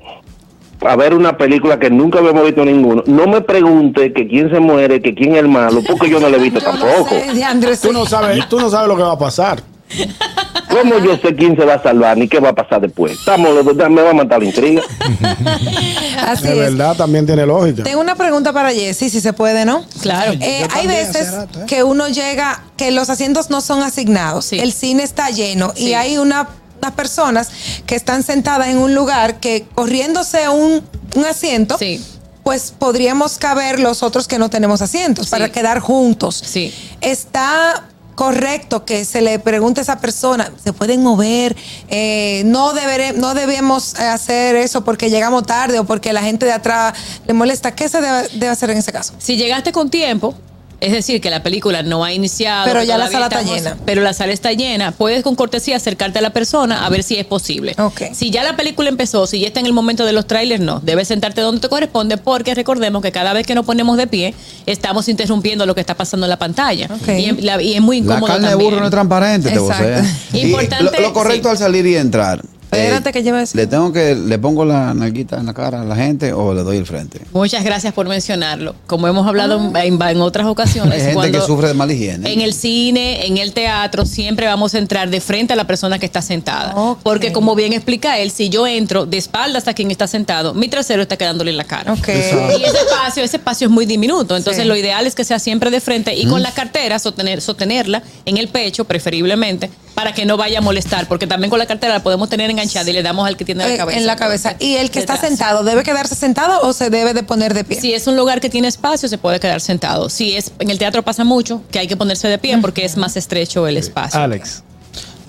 a 0.88 0.97
ver 0.97 1.12
una 1.12 1.37
película 1.37 1.78
que 1.78 1.90
nunca 1.90 2.21
habíamos 2.21 2.45
visto 2.45 2.64
ninguno, 2.64 3.02
no 3.07 3.26
me 3.26 3.40
pregunte 3.43 4.12
que 4.12 4.26
quién 4.28 4.49
se 4.49 4.61
muere, 4.61 5.02
que 5.02 5.12
quién 5.14 5.33
es 5.35 5.40
el 5.40 5.49
malo, 5.49 5.83
porque 5.87 6.09
yo 6.09 6.19
no 6.21 6.28
lo 6.28 6.37
he 6.37 6.40
visto 6.40 6.61
Yo 6.64 6.73
no 6.73 6.78
tampoco. 6.78 7.11
sé, 7.11 7.76
Tú 7.83 7.88
sí. 7.88 7.93
no 7.93 8.07
sabes, 8.07 8.49
tú 8.49 8.59
no 8.61 8.71
sabes 8.71 8.88
lo 8.88 8.97
que 8.97 9.02
va 9.02 9.12
a 9.12 9.19
pasar. 9.19 9.61
¿Cómo 10.83 10.99
yo 10.99 11.16
sé 11.16 11.35
quién 11.35 11.56
se 11.56 11.64
va 11.64 11.75
a 11.75 11.83
salvar 11.83 12.16
ni 12.16 12.28
qué 12.28 12.38
va 12.40 12.50
a 12.50 12.54
pasar 12.54 12.80
después? 12.80 13.12
Estamos 13.12 13.54
los 13.54 13.64
dos, 13.76 13.90
me 13.90 14.02
va 14.02 14.11
a 14.11 14.14
matar 14.14 14.40
la 14.40 14.45
intriga. 14.47 14.83
Así 16.26 16.45
De 16.45 16.50
es. 16.52 16.56
verdad, 16.59 16.97
también 16.97 17.26
tiene 17.26 17.47
lógica. 17.47 17.83
Tengo 17.83 18.00
una 18.00 18.14
pregunta 18.14 18.52
para 18.52 18.73
Jessy, 18.73 19.11
si 19.11 19.21
se 19.21 19.33
puede, 19.33 19.64
¿no? 19.64 19.85
Claro. 20.00 20.33
Eh, 20.40 20.66
Yo 20.68 20.76
hay 20.76 20.87
veces 20.87 21.33
rato, 21.33 21.62
¿eh? 21.62 21.64
que 21.66 21.83
uno 21.83 22.09
llega, 22.09 22.62
que 22.76 22.90
los 22.90 23.11
asientos 23.11 23.50
no 23.50 23.61
son 23.61 23.83
asignados, 23.83 24.47
Sí. 24.47 24.59
el 24.59 24.73
cine 24.73 25.02
está 25.02 25.30
lleno 25.30 25.73
y 25.76 25.95
hay 25.95 26.18
una, 26.18 26.49
unas 26.80 26.92
personas 26.92 27.49
que 27.87 27.95
están 27.95 28.23
sentadas 28.23 28.68
en 28.68 28.78
un 28.78 28.95
lugar 28.95 29.40
que 29.40 29.66
corriéndose 29.75 30.49
un, 30.49 30.83
un 31.14 31.25
asiento, 31.25 31.78
Sí. 31.78 32.02
pues 32.42 32.73
podríamos 32.78 33.38
caber 33.38 33.80
los 33.80 34.02
otros 34.02 34.28
que 34.28 34.38
no 34.38 34.50
tenemos 34.50 34.83
asientos 34.83 35.26
Sí. 35.26 35.30
para 35.30 35.49
quedar 35.50 35.80
juntos. 35.80 36.42
Sí. 36.45 36.73
Está 37.00 37.85
correcto 38.16 38.85
que 38.85 39.04
se 39.04 39.20
le 39.20 39.38
pregunte 39.38 39.80
a 39.80 39.82
esa 39.82 40.00
persona, 40.00 40.50
¿se 40.62 40.73
pueden 40.73 41.02
mover? 41.02 41.54
Eh, 41.88 42.42
no, 42.46 42.73
no 43.16 43.35
debemos 43.35 43.94
hacer 43.94 44.56
eso 44.56 44.82
porque 44.82 45.11
llegamos 45.11 45.46
tarde 45.46 45.78
o 45.78 45.85
porque 45.85 46.12
la 46.12 46.23
gente 46.23 46.46
de 46.46 46.52
atrás 46.52 46.94
le 47.26 47.35
molesta. 47.35 47.76
¿Qué 47.76 47.88
se 47.88 48.00
debe 48.00 48.49
hacer 48.49 48.70
en 48.70 48.78
ese 48.78 48.90
caso? 48.90 49.12
Si 49.18 49.37
llegaste 49.37 49.70
con 49.70 49.90
tiempo, 49.90 50.35
es 50.80 50.92
decir, 50.92 51.21
que 51.21 51.30
la 51.30 51.42
película 51.42 51.83
no 51.83 52.04
ha 52.04 52.12
iniciado. 52.12 52.66
Pero 52.66 52.83
ya 52.83 52.99
la 52.99 53.11
sala 53.11 53.26
está 53.26 53.42
llena. 53.42 53.76
Pero 53.87 54.02
la 54.02 54.12
sala 54.12 54.33
está 54.33 54.52
llena. 54.52 54.92
Puedes 54.92 55.23
con 55.23 55.35
cortesía 55.35 55.76
acercarte 55.76 56.18
a 56.18 56.23
la 56.23 56.30
persona 56.30 56.85
a 56.85 56.88
ver 56.90 57.02
si 57.02 57.16
es 57.16 57.25
posible. 57.25 57.75
Ok. 57.78 58.02
Si 58.12 58.30
ya 58.30 58.42
la 58.45 58.56
película 58.56 58.88
empezó, 58.88 59.26
si 59.26 59.40
ya 59.40 59.47
está 59.49 59.61
en 59.61 59.66
el 59.66 59.73
momento 59.73 60.04
de 60.04 60.12
los 60.12 60.26
trailers, 60.26 60.62
no. 60.62 60.80
Debes 60.80 61.09
sentarte 61.09 61.40
donde 61.40 61.61
te 61.61 61.68
corresponde 61.68 62.16
porque 62.18 62.54
recordemos 62.54 63.02
que 63.02 63.12
cada 63.12 63.33
vez 63.33 63.47
que 63.47 63.54
nos 63.54 63.64
ponemos 63.64 63.97
de 63.97 64.06
pie, 64.06 64.35
estamos 64.66 65.09
interrumpiendo 65.09 65.64
lo 65.66 65.75
que 65.75 65.80
está 65.80 65.95
pasando 65.95 66.26
en 66.26 66.30
la 66.30 66.38
pantalla. 66.38 66.88
Ok. 66.92 67.09
Y, 67.18 67.25
en- 67.26 67.47
la- 67.47 67.62
y 67.62 67.75
es 67.75 67.80
muy 67.80 67.99
La 68.00 68.04
incómodo 68.16 68.33
carne 68.33 68.49
de 68.49 68.54
burro 68.56 68.78
no 68.80 68.85
es 68.87 68.90
transparente, 68.90 69.50
te. 69.50 70.02
Y 70.33 70.40
Importante, 70.47 71.00
lo, 71.00 71.09
lo 71.09 71.12
correcto 71.12 71.49
sí. 71.49 71.52
al 71.52 71.59
salir 71.59 71.87
y 71.87 71.97
entrar. 71.97 72.42
Espérate 72.70 73.12
que 73.12 73.23
lleve 73.23 73.42
eso. 73.42 73.56
¿Le 73.56 73.66
tengo 73.66 73.92
que, 73.92 74.14
le 74.14 74.38
pongo 74.38 74.64
la 74.64 74.92
nalguita 74.92 75.38
en 75.38 75.46
la 75.46 75.54
cara 75.54 75.82
a 75.82 75.85
la 75.85 75.96
gente 75.96 76.32
o 76.32 76.52
le 76.52 76.62
doy 76.62 76.76
el 76.76 76.87
frente? 76.87 77.20
Muchas 77.32 77.64
gracias 77.64 77.92
por 77.94 78.08
mencionarlo. 78.08 78.75
Como 78.87 79.06
hemos 79.08 79.26
hablado 79.26 79.61
en, 79.76 80.00
en 80.02 80.20
otras 80.20 80.46
ocasiones, 80.46 80.92
Hay 80.94 81.00
gente 81.00 81.14
cuando- 81.14 81.40
que 81.40 81.46
sufre 81.46 81.68
de 81.68 81.75
mala 81.75 81.92
higiene. 81.92 82.32
En 82.32 82.40
el 82.40 82.52
cine, 82.52 83.26
en 83.26 83.38
el 83.38 83.52
teatro, 83.52 84.04
siempre 84.04 84.46
vamos 84.46 84.75
a 84.75 84.78
entrar 84.78 85.08
de 85.11 85.20
frente 85.20 85.52
a 85.52 85.56
la 85.56 85.66
persona 85.66 85.99
que 85.99 86.06
está 86.06 86.20
sentada. 86.23 86.75
Porque 87.02 87.32
como 87.32 87.54
bien 87.54 87.73
explica 87.73 88.18
él, 88.18 88.30
si 88.30 88.49
yo 88.49 88.66
entro 88.66 89.06
de 89.06 89.16
espaldas 89.16 89.68
a 89.68 89.75
quien 89.75 89.90
está 89.90 90.06
sentado, 90.06 90.52
mi 90.54 90.68
trasero 90.68 91.02
está 91.02 91.16
quedándole 91.16 91.52
en 91.52 91.56
la 91.56 91.64
cara. 91.64 91.92
Ok. 91.92 92.08
Y 92.08 92.64
ese 92.64 92.76
espacio, 92.78 93.23
ese 93.25 93.37
espacio 93.37 93.66
es 93.68 93.73
muy 93.73 93.87
diminuto. 93.87 94.37
Entonces 94.37 94.62
Sí. 94.64 94.68
lo 94.68 94.76
ideal 94.76 95.06
es 95.06 95.14
que 95.14 95.25
sea 95.25 95.38
siempre 95.38 95.70
de 95.70 95.80
frente 95.80 96.14
y 96.14 96.26
con 96.26 96.42
la 96.42 96.52
cartera 96.52 96.99
sostener, 96.99 97.40
sostenerla 97.40 98.02
en 98.25 98.37
el 98.38 98.49
pecho, 98.49 98.85
preferiblemente, 98.85 99.70
para 99.96 100.12
que 100.12 100.26
no 100.26 100.36
vaya 100.36 100.58
a 100.58 100.60
molestar. 100.60 101.08
Porque 101.08 101.26
también 101.26 101.48
con 101.50 101.58
la 101.58 101.66
cartera 101.66 101.94
la 101.94 102.02
podemos 102.02 102.28
tener 102.28 102.50
enganchada 102.50 102.88
y 102.88 102.92
le 102.92 103.02
damos 103.02 103.26
al 103.26 103.36
que 103.36 103.44
tiene 103.46 103.66
la 103.66 103.74
Eh, 103.74 103.76
cabeza. 103.78 103.98
en 103.98 104.06
la 104.06 104.14
cabeza. 104.14 104.54
¿Y 104.60 104.76
el 104.76 104.90
que 104.92 104.98
está 105.00 105.16
sentado 105.16 105.64
debe 105.64 105.82
quedarse 105.82 106.14
sentado 106.14 106.60
o 106.60 106.72
se 106.74 106.90
debe 106.90 107.14
de 107.14 107.22
poner 107.22 107.54
de 107.54 107.64
pie? 107.64 107.80
Si 107.80 107.94
es 107.94 108.06
un 108.06 108.14
lugar 108.14 108.40
que 108.40 108.50
tiene 108.50 108.68
espacio, 108.68 109.08
se 109.08 109.16
puede 109.18 109.40
quedar 109.40 109.60
sentado. 109.62 110.08
Si 110.10 110.36
es 110.36 110.52
en 110.58 110.70
el 110.70 110.78
teatro 110.78 111.02
pasa 111.02 111.24
mucho 111.24 111.62
que 111.70 111.78
hay 111.78 111.88
que 111.88 111.96
ponerse 111.96 112.28
de 112.28 112.36
pie 112.38 112.58
porque 112.58 112.84
es 112.84 112.96
más 112.98 113.16
estrecho 113.16 113.66
el 113.66 113.78
espacio. 113.78 114.20
Alex. 114.20 114.62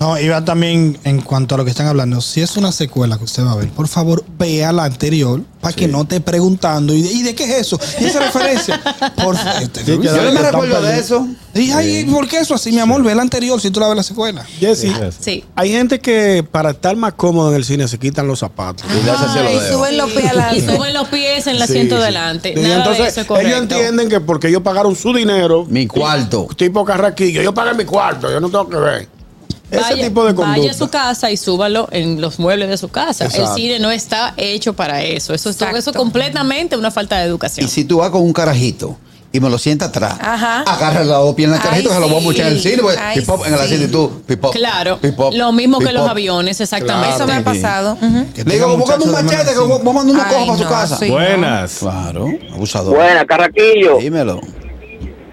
No, 0.00 0.16
iba 0.18 0.44
también 0.44 0.96
en 1.02 1.20
cuanto 1.22 1.56
a 1.56 1.58
lo 1.58 1.64
que 1.64 1.70
están 1.72 1.88
hablando. 1.88 2.20
Si 2.20 2.40
es 2.40 2.56
una 2.56 2.70
secuela 2.70 3.18
que 3.18 3.24
usted 3.24 3.44
va 3.44 3.52
a 3.52 3.56
ver, 3.56 3.68
por 3.70 3.88
favor, 3.88 4.24
vea 4.38 4.70
la 4.72 4.84
anterior 4.84 5.42
para 5.60 5.74
que 5.74 5.88
no 5.88 6.02
esté 6.02 6.20
preguntando. 6.20 6.94
¿Y 6.94 7.02
de, 7.02 7.12
y 7.12 7.22
de 7.24 7.34
qué 7.34 7.42
es 7.44 7.50
eso? 7.66 7.80
¿Y 8.00 8.04
esa 8.04 8.20
referencia? 8.20 8.80
Por 9.16 9.36
favor. 9.36 9.62
Sí, 9.62 9.68
que 9.82 9.86
Yo 10.04 10.22
no 10.22 10.32
me 10.32 10.40
recuerdo 10.40 10.80
de 10.82 11.00
eso. 11.00 11.26
Y 11.52 11.72
ay, 11.72 12.04
¿por 12.04 12.28
qué 12.28 12.38
eso 12.38 12.54
así, 12.54 12.70
mi 12.70 12.78
amor? 12.78 13.02
Ve 13.02 13.12
la 13.12 13.22
anterior 13.22 13.60
si 13.60 13.72
tú 13.72 13.80
la 13.80 13.88
ves 13.88 13.96
la 13.96 14.02
secuela. 14.04 14.44
Jessy, 14.60 14.92
Sí. 15.18 15.44
hay 15.56 15.72
gente 15.72 15.98
que 15.98 16.46
para 16.48 16.70
estar 16.70 16.94
más 16.94 17.14
cómodo 17.14 17.50
en 17.50 17.56
el 17.56 17.64
cine 17.64 17.88
se 17.88 17.98
quitan 17.98 18.28
los 18.28 18.38
zapatos. 18.38 18.86
Y 18.88 19.72
suben 19.72 19.96
los 19.98 20.12
pies 20.12 20.30
a 20.30 20.34
la 20.34 20.54
Y 20.54 20.60
suben 20.60 20.94
los 20.94 21.08
pies 21.08 21.44
en 21.48 21.56
el 21.56 21.62
asiento 21.62 21.96
sí. 21.98 22.02
delante. 22.04 22.54
Nada 22.54 22.76
entonces 22.76 23.02
de 23.02 23.08
eso 23.10 23.20
es 23.22 23.26
correcto. 23.26 23.48
ellos 23.48 23.62
entienden 23.62 24.08
que 24.08 24.20
porque 24.20 24.46
ellos 24.46 24.62
pagaron 24.62 24.94
su 24.94 25.12
dinero, 25.12 25.66
Mi 25.68 25.88
cuarto. 25.88 26.46
tipo 26.56 26.84
carraquillo, 26.84 27.42
yo 27.42 27.52
pagué 27.52 27.74
mi 27.74 27.84
cuarto, 27.84 28.30
yo 28.30 28.38
no 28.38 28.48
tengo 28.48 28.68
que 28.68 28.76
ver. 28.76 29.17
Ese 29.70 29.80
Vaya, 29.82 30.04
tipo 30.08 30.24
de 30.24 30.34
conducta. 30.34 30.58
vaya 30.60 30.70
a 30.70 30.74
su 30.74 30.88
casa 30.88 31.30
y 31.30 31.36
súbalo 31.36 31.88
en 31.92 32.20
los 32.20 32.38
muebles 32.38 32.68
de 32.70 32.78
su 32.78 32.88
casa. 32.88 33.26
Exacto. 33.26 33.50
El 33.50 33.54
cine 33.54 33.78
no 33.78 33.90
está 33.90 34.32
hecho 34.36 34.72
para 34.72 35.02
eso. 35.02 35.34
Eso 35.34 35.50
es 35.50 35.56
Exacto. 35.56 35.76
eso 35.76 35.90
es 35.90 35.96
completamente 35.96 36.76
una 36.76 36.90
falta 36.90 37.18
de 37.18 37.24
educación. 37.26 37.66
Y 37.66 37.68
si 37.68 37.84
tú 37.84 37.98
vas 37.98 38.10
con 38.10 38.22
un 38.22 38.32
carajito 38.32 38.96
y 39.30 39.40
me 39.40 39.50
lo 39.50 39.58
sienta 39.58 39.84
atrás, 39.86 40.14
Ajá. 40.20 40.62
agarra 40.62 41.00
los 41.04 41.08
dos 41.18 41.34
pies 41.34 41.48
en 41.48 41.54
el 41.54 41.60
Ay, 41.60 41.64
carajito, 41.66 41.92
se 41.92 42.00
lo 42.00 42.08
voy 42.08 42.16
a 42.16 42.20
muchar 42.20 42.46
en 42.46 42.52
el 42.54 42.60
cine, 42.62 42.78
pues, 42.80 42.96
Ay, 42.98 43.22
en 43.46 43.52
el 43.54 43.60
asiento 43.60 43.84
y 43.84 43.88
tú, 43.88 44.22
pip-pop, 44.26 44.54
Claro, 44.54 44.98
pip-pop, 45.02 45.34
lo 45.34 45.52
mismo 45.52 45.80
que 45.80 45.92
los 45.92 46.08
aviones, 46.08 46.58
exactamente. 46.62 47.14
Eso 47.14 47.26
me 47.26 47.34
ha 47.34 47.44
pasado. 47.44 47.98
Ujú. 48.00 48.26
Que 48.34 48.44
Le 48.44 48.54
digo, 48.54 48.74
búscame 48.78 49.04
un 49.04 49.12
machete 49.12 49.52
que 49.52 49.58
vamos 49.58 49.80
a 49.80 49.92
mandar 49.92 50.14
una 50.14 50.28
coja 50.28 50.46
para 50.46 50.58
su 50.58 50.64
casa. 50.66 50.96
sí. 50.96 51.10
Buenas. 51.10 51.76
Claro, 51.80 52.26
abusador. 52.54 52.94
Buena, 52.96 53.26
Carraquillo. 53.26 53.98
Dímelo. 53.98 54.40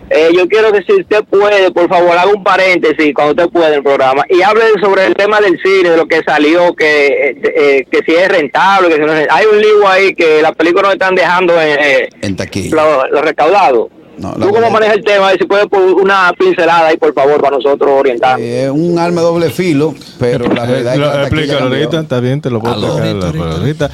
Eh, 0.10 0.30
yo 0.36 0.48
quiero 0.48 0.72
que 0.72 0.84
si 0.84 0.94
usted 0.94 1.24
puede, 1.24 1.72
por 1.72 1.89
favor, 1.89 2.18
haga 2.18 2.32
un 2.32 2.44
paréntesis 2.44 3.13
cuando 3.13 3.32
usted 3.32 3.52
pueda 3.52 3.70
en 3.70 3.74
el 3.76 3.84
programa 3.84 4.24
y 4.30 4.41
hable 4.44 4.63
sobre 4.82 5.06
el 5.06 5.15
tema 5.15 5.41
del 5.41 5.60
cine, 5.63 5.89
de 5.89 5.98
lo 5.98 6.06
que 6.08 6.22
salió, 6.24 6.74
que, 6.76 7.08
eh, 7.08 7.41
eh, 7.44 7.86
que 7.89 8.00
si 8.06 8.15
es 8.15 8.28
rentable, 8.28 8.89
que 8.89 8.96
si 8.96 9.02
no 9.02 9.13
es 9.13 9.28
Hay 9.32 9.46
un 9.46 9.60
libro 9.60 9.88
ahí 9.88 10.13
que 10.13 10.41
las 10.41 10.56
películas 10.56 10.86
no 10.88 10.94
están 10.94 11.15
dejando 11.15 11.60
en, 11.60 11.78
eh, 11.80 12.10
En 12.22 12.36
taquilla. 12.36 12.76
lo, 12.76 13.08
lo 13.08 13.22
recaudado. 13.22 13.89
No, 14.17 14.34
¿Tú 14.34 14.49
cómo 14.49 14.69
manejas 14.69 14.95
el 14.97 15.04
tema? 15.04 15.32
Si 15.34 15.45
puede 15.45 15.67
por 15.67 15.82
una 15.82 16.32
pincelada 16.38 16.88
ahí, 16.88 16.97
por 16.97 17.13
favor, 17.13 17.41
para 17.41 17.58
nosotros 17.58 17.89
orientar. 17.91 18.39
Eh, 18.39 18.65
Es 18.65 18.69
un 18.71 18.97
arma 18.97 19.21
de 19.21 19.28
doble 19.28 19.49
filo, 19.49 19.93
pero 20.19 20.47
la 20.54 20.65
verdad 20.65 20.95
es 20.95 20.99
que 21.01 21.21
explícalo 21.23 21.65
ahorita, 21.67 21.99
está 21.99 22.19
bien, 22.19 22.41
te 22.41 22.49
lo 22.49 22.60
puedo 22.60 22.97
explicar 22.97 23.36
Ahorita, 23.51 23.91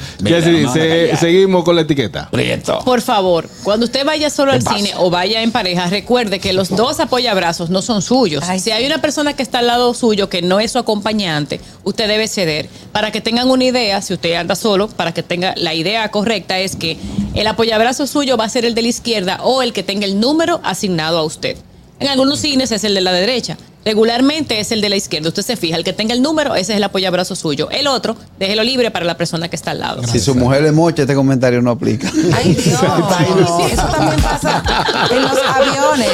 se- 0.72 1.16
seguimos 1.16 1.64
con 1.64 1.76
la 1.76 1.82
etiqueta. 1.82 2.28
Prieto. 2.30 2.78
Por 2.84 3.00
favor, 3.00 3.46
cuando 3.62 3.84
usted 3.86 4.04
vaya 4.04 4.30
solo 4.30 4.52
al 4.52 4.62
pasa? 4.62 4.76
cine 4.76 4.92
o 4.98 5.10
vaya 5.10 5.42
en 5.42 5.50
pareja, 5.52 5.86
recuerde 5.88 6.38
que 6.38 6.52
los 6.52 6.68
dos 6.70 7.00
apoyabrazos 7.00 7.70
no 7.70 7.82
son 7.82 8.02
suyos. 8.02 8.44
Ay, 8.48 8.60
si 8.60 8.70
hay 8.70 8.86
una 8.86 9.00
persona 9.00 9.34
que 9.34 9.42
está 9.42 9.58
al 9.58 9.66
lado 9.66 9.92
suyo 9.94 10.28
que 10.28 10.42
no 10.42 10.60
es 10.60 10.72
su 10.72 10.78
acompañante, 10.78 11.60
usted 11.84 12.08
debe 12.08 12.28
ceder. 12.28 12.68
Para 12.92 13.10
que 13.10 13.20
tengan 13.20 13.50
una 13.50 13.64
idea, 13.64 14.00
si 14.02 14.14
usted 14.14 14.34
anda 14.34 14.54
solo, 14.54 14.88
para 14.88 15.12
que 15.12 15.22
tenga 15.22 15.54
la 15.56 15.74
idea 15.74 16.08
correcta 16.10 16.58
es 16.58 16.76
que 16.76 16.96
el 17.34 17.46
apoyabrazo 17.46 18.06
suyo 18.06 18.36
va 18.36 18.44
a 18.44 18.48
ser 18.48 18.64
el 18.64 18.74
de 18.74 18.82
la 18.82 18.88
izquierda 18.88 19.40
o 19.42 19.62
el 19.62 19.72
que 19.72 19.82
tenga 19.82 20.04
el 20.04 20.20
número 20.20 20.60
asignado 20.64 21.18
a 21.18 21.24
usted. 21.24 21.56
En 21.98 22.08
algunos 22.08 22.40
cines 22.40 22.72
es 22.72 22.84
el 22.84 22.94
de 22.94 23.00
la 23.00 23.12
derecha. 23.12 23.56
Regularmente 23.84 24.60
es 24.60 24.70
el 24.70 24.80
de 24.80 24.88
la 24.88 24.96
izquierda. 24.96 25.28
Usted 25.28 25.42
se 25.42 25.56
fija, 25.56 25.76
el 25.76 25.82
que 25.84 25.92
tenga 25.92 26.14
el 26.14 26.22
número, 26.22 26.54
ese 26.54 26.72
es 26.72 26.76
el 26.76 26.84
apoyabrazo 26.84 27.34
suyo. 27.34 27.68
El 27.70 27.86
otro, 27.88 28.16
déjelo 28.38 28.62
libre 28.62 28.90
para 28.90 29.04
la 29.04 29.16
persona 29.16 29.48
que 29.48 29.56
está 29.56 29.72
al 29.72 29.80
lado. 29.80 30.02
Si 30.06 30.20
su 30.20 30.34
mujer 30.34 30.62
le 30.62 30.70
mocha, 30.72 31.02
este 31.02 31.14
comentario 31.14 31.60
no 31.62 31.72
aplica. 31.72 32.10
Ay, 32.36 32.54
Dios. 32.54 32.80
Eso 33.72 33.86
también 33.86 34.20
pasa 34.22 34.62
en 35.10 35.22
los 35.22 35.38
aviones. 35.42 36.08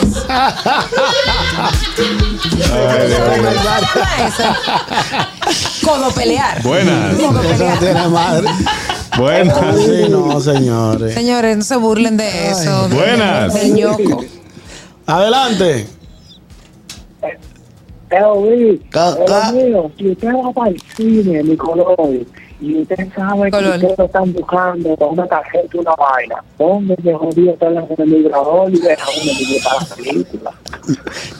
Eso. 4.26 5.86
Codo 5.86 6.10
pelear. 6.12 6.62
Buenas. 6.62 7.14
Codo 7.16 7.42
Eso 7.42 7.42
no 7.42 7.48
pelear. 7.58 7.78
tiene 7.78 8.08
madre. 8.08 8.48
Buenas. 9.16 9.58
Así 9.58 10.08
no, 10.08 10.40
señores. 10.40 11.14
Señores, 11.14 11.56
no 11.56 11.64
se 11.64 11.76
burlen 11.76 12.16
de 12.16 12.50
eso. 12.50 12.88
Buenas. 12.88 13.54
Del 13.54 13.74
ñoco. 13.74 14.24
Adelante. 15.06 15.97
Pero, 18.08 18.34
Luis, 18.44 18.80
mío, 19.54 19.90
si 19.98 20.08
usted 20.10 20.28
va 20.28 20.52
para 20.52 20.70
el 20.70 20.80
cine, 20.96 21.42
mi 21.42 21.56
color, 21.56 21.96
y 22.60 22.78
usted 22.82 22.96
sabe 23.14 23.50
Color. 23.50 23.70
que 23.72 23.76
ustedes 23.86 23.98
lo 23.98 24.04
están 24.06 24.32
buscando 24.32 24.96
con 24.96 25.10
una 25.10 25.26
tarjeta 25.26 25.68
y 25.72 25.78
una 25.78 25.94
vaina, 25.94 26.42
¿dónde 26.58 26.96
se 27.04 27.12
jodió 27.14 27.56
el 27.60 28.06
migrador 28.08 28.70
y 28.74 28.80
deja 28.80 29.04
uno 29.22 29.32
que 29.38 29.60
para 29.62 29.80
la 29.80 29.94
película? 29.94 30.50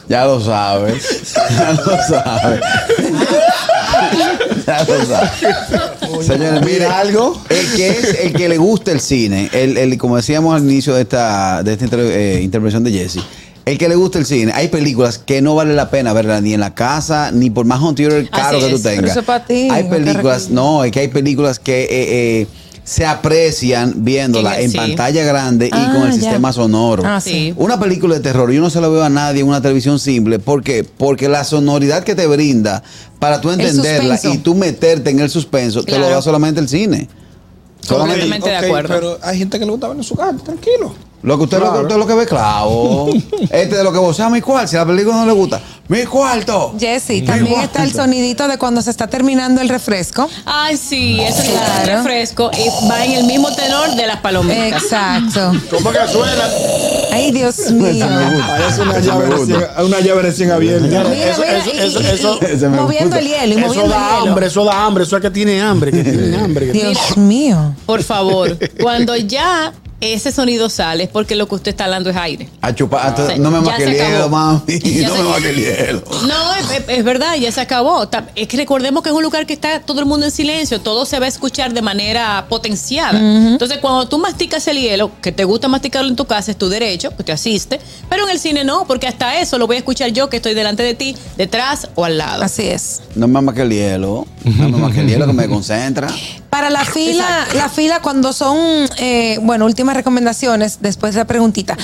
Ya 0.07 0.25
lo 0.25 0.39
sabes. 0.39 1.33
Ya 1.35 1.71
lo 1.73 1.97
sabes. 2.07 2.61
ya 4.65 4.83
lo 4.83 5.05
sabes. 5.05 6.25
Señores, 6.25 6.65
mira 6.65 6.99
algo. 6.99 7.35
El 7.49 7.75
que 7.75 7.89
es, 7.89 8.19
el 8.25 8.33
que 8.33 8.47
le 8.49 8.57
gusta 8.57 8.91
el 8.91 8.99
cine, 9.01 9.49
el, 9.53 9.77
el- 9.77 9.97
como 9.97 10.15
decíamos 10.17 10.55
al 10.55 10.63
inicio 10.63 10.93
de 10.95 11.01
esta, 11.01 11.63
de 11.63 11.73
esta 11.73 11.83
inter- 11.85 11.99
eh, 11.99 12.39
intervención 12.41 12.83
de 12.83 12.91
Jesse, 12.91 13.19
el 13.65 13.77
que 13.77 13.87
le 13.89 13.95
gusta 13.95 14.17
el 14.19 14.25
cine, 14.25 14.51
hay 14.53 14.67
películas 14.69 15.17
que 15.19 15.41
no 15.41 15.55
vale 15.55 15.73
la 15.75 15.89
pena 15.89 16.11
verlas 16.13 16.41
ni 16.41 16.53
en 16.53 16.59
la 16.59 16.73
casa, 16.73 17.31
ni 17.31 17.49
por 17.49 17.65
más 17.65 17.79
home 17.81 17.93
theater 17.95 18.29
caro 18.29 18.57
Así 18.57 18.65
que 18.65 18.71
tú 18.71 18.75
es. 18.77 18.81
tengas. 18.83 18.97
Pero 19.01 19.07
eso 19.11 19.19
es 19.19 19.25
pa' 19.25 19.45
ti, 19.45 19.67
hay 19.69 19.83
películas, 19.85 20.49
no, 20.49 20.83
es 20.83 20.91
que 20.91 20.99
hay 21.01 21.07
películas 21.09 21.59
que 21.59 21.83
eh, 21.83 21.87
eh, 22.41 22.47
se 22.83 23.05
aprecian 23.05 23.93
viéndola 24.03 24.53
En 24.55 24.59
el- 24.59 24.65
en 24.65 24.71
sí. 24.71 24.77
pantalla 24.77 25.23
grande 25.23 25.67
y 25.67 25.69
Ah, 25.71 25.91
con 25.93 26.07
el 26.07 26.13
ya. 26.13 26.19
sistema 26.21 26.51
sonoro. 26.51 27.03
Ah, 27.05 27.21
Sí. 27.21 27.53
Una 27.57 27.79
película 27.79 28.15
de 28.15 28.21
terror, 28.21 28.49
yo 28.51 28.61
no 28.61 28.71
se 28.71 28.81
la 28.81 28.87
veo 28.87 29.03
a 29.03 29.09
nadie 29.09 29.41
en 29.41 29.47
una 29.47 29.61
televisión 29.61 29.99
simple. 29.99 30.39
¿Por 30.39 30.63
qué? 30.63 30.83
Porque 30.83 31.29
la 31.29 31.43
sonoridad 31.43 32.03
que 32.03 32.15
te 32.15 32.25
brinda 32.25 32.81
para 33.19 33.39
tú 33.41 33.51
entenderla 33.51 34.19
y 34.33 34.39
tú 34.39 34.55
meterte 34.55 35.11
en 35.11 35.19
el 35.19 35.29
suspenso, 35.29 35.83
te 35.83 35.99
lo 35.99 36.09
da 36.09 36.21
solamente 36.23 36.59
el 36.59 36.67
cine. 36.67 37.07
Solamente- 37.81 38.21
Completamente 38.21 38.49
de 38.49 38.57
Ok, 38.57 38.63
acuerdo. 38.65 38.93
Pero 38.95 39.19
hay 39.21 39.37
gente 39.37 39.59
que 39.59 39.65
le 39.65 39.71
gusta 39.71 39.87
ver 39.87 39.97
en 39.97 40.03
su 40.03 40.15
casa, 40.15 40.37
tranquilo. 40.43 40.95
Lo 41.21 41.37
que 41.37 41.43
usted, 41.43 41.59
lo, 41.59 41.73
que- 41.73 41.79
usted 41.79 41.95
lo 41.97 42.07
que 42.07 42.13
ve 42.13 42.25
clavo. 42.25 43.09
este 43.51 43.75
de 43.77 43.83
lo 43.83 43.91
que 43.91 43.99
vocea 43.99 44.29
mi 44.29 44.41
cuarto. 44.41 44.67
Si 44.69 44.75
a 44.77 44.79
la 44.79 44.85
película 44.85 45.17
no 45.17 45.25
le 45.25 45.33
gusta, 45.33 45.59
mi 45.89 46.03
cuarto. 46.05 46.75
Jessy, 46.79 47.23
también 47.23 47.59
está 47.61 47.83
el 47.83 47.91
sonidito 47.91 48.47
de 48.47 48.57
cuando 48.57 48.81
se 48.81 48.89
está 48.89 49.07
terminando 49.07 49.59
el 49.59 49.67
refresco. 49.69 50.29
Ay, 50.45 50.77
sí, 50.77 51.19
eso 51.19 51.41
es 51.41 51.49
Claro. 51.49 51.97
refresco 52.03 52.51
y 52.53 52.87
va 52.89 53.03
en 53.05 53.11
el 53.13 53.23
mismo 53.25 53.53
tenor 53.53 53.95
de 53.95 54.07
las 54.07 54.17
palomitas. 54.21 54.81
Exacto. 54.83 55.51
¿Cómo 55.69 55.91
que 55.91 55.97
suena? 56.11 56.43
Ay, 57.11 57.31
Dios 57.31 57.57
mío. 57.71 58.05
Parece 58.47 58.81
una 58.81 58.97
Ese 58.97 59.07
llave, 59.07 59.25
recién, 59.25 59.63
una 59.85 59.99
llave 59.99 60.21
recién 60.21 60.51
abierta. 60.51 60.87
Mira, 60.87 61.31
Eso- 61.31 61.41
mira, 61.41 61.57
eso- 61.57 61.71
y- 61.73 61.77
eso- 61.79 62.01
y- 62.01 62.05
eso- 62.05 62.39
y- 62.41 62.45
Ese 62.45 62.69
me 62.69 62.77
moviendo 62.77 63.15
el 63.17 63.27
hielo 63.27 63.55
y 63.55 63.57
Eso 63.57 63.67
moviendo 63.67 63.89
da 63.89 63.97
el 63.97 64.15
hielo. 64.19 64.29
hambre, 64.29 64.47
eso 64.47 64.63
da 64.63 64.85
hambre, 64.85 65.03
eso 65.03 65.15
es 65.17 65.21
que 65.21 65.31
tiene 65.31 65.61
hambre, 65.61 65.91
que 65.91 66.03
tiene 66.03 66.37
hambre. 66.37 66.67
que- 66.67 66.71
Dios 66.71 67.17
mío. 67.17 67.73
Por 67.85 68.03
favor, 68.03 68.57
cuando 68.81 69.15
ya 69.17 69.73
ese 70.01 70.31
sonido 70.31 70.69
sale 70.69 71.03
es 71.05 71.09
porque 71.09 71.35
lo 71.35 71.47
que 71.47 71.55
usted 71.55 71.71
está 71.71 71.85
hablando 71.85 72.09
es 72.09 72.15
aire. 72.15 72.49
A 72.61 72.73
chupar. 72.73 73.07
a 73.07 73.15
to- 73.15 73.27
Sí, 73.29 73.39
no 73.39 73.51
me 73.51 73.59
maque 73.61 73.83
el 73.83 73.93
hielo, 73.93 74.29
mami. 74.29 74.61
No 75.05 75.15
me 75.15 75.23
maque 75.23 75.49
el 75.49 75.55
hielo. 75.57 76.03
No, 76.27 76.55
es, 76.87 77.03
verdad, 77.03 77.35
ya 77.35 77.51
se 77.51 77.61
acabó. 77.61 78.07
Es 78.35 78.47
que 78.47 78.57
recordemos 78.57 79.03
que 79.03 79.09
es 79.09 79.15
un 79.15 79.23
lugar 79.23 79.45
que 79.45 79.53
está 79.53 79.79
todo 79.81 79.99
el 79.99 80.05
mundo 80.05 80.25
en 80.25 80.31
silencio, 80.31 80.79
todo 80.81 81.05
se 81.05 81.19
va 81.19 81.25
a 81.25 81.29
escuchar 81.29 81.73
de 81.73 81.81
manera 81.81 82.45
potenciada. 82.49 83.19
Entonces, 83.19 83.79
cuando 83.79 84.07
tú 84.07 84.17
masticas 84.19 84.67
el 84.67 84.77
hielo, 84.79 85.11
que 85.21 85.31
te 85.31 85.43
gusta 85.43 85.67
masticarlo 85.67 86.09
en 86.09 86.15
tu 86.15 86.25
casa, 86.25 86.51
es 86.51 86.57
tu 86.57 86.69
derecho, 86.69 87.15
que 87.15 87.23
te 87.23 87.31
asiste, 87.31 87.79
pero 88.09 88.23
en 88.23 88.29
el 88.31 88.39
cine 88.39 88.63
no, 88.63 88.85
porque 88.85 89.07
hasta 89.07 89.39
eso 89.39 89.57
lo 89.57 89.67
voy 89.67 89.75
a 89.77 89.79
escuchar 89.79 90.09
yo 90.11 90.29
que 90.29 90.37
estoy 90.37 90.53
delante 90.53 90.83
de 90.83 90.93
ti, 90.93 91.15
detrás 91.37 91.89
o 91.95 92.05
al 92.05 92.17
lado. 92.17 92.43
Así 92.43 92.67
es. 92.67 93.01
No 93.15 93.27
me 93.27 93.41
maque 93.41 93.61
el 93.63 93.69
hielo. 93.71 94.25
No 94.45 94.69
me 94.69 94.77
maque 94.77 95.01
el 95.01 95.07
hielo 95.07 95.25
que 95.27 95.33
me 95.33 95.47
concentra. 95.49 96.07
Para 96.49 96.69
la 96.69 96.85
fila, 96.85 97.47
la 97.55 97.69
fila 97.69 98.01
cuando 98.01 98.31
son, 98.33 98.57
eh, 98.97 99.37
bueno, 99.41 99.65
últimas 99.65 99.95
recomendaciones, 99.95 100.79
después 100.81 101.13
de 101.13 101.19
la 101.21 101.25
preguntita. 101.27 101.77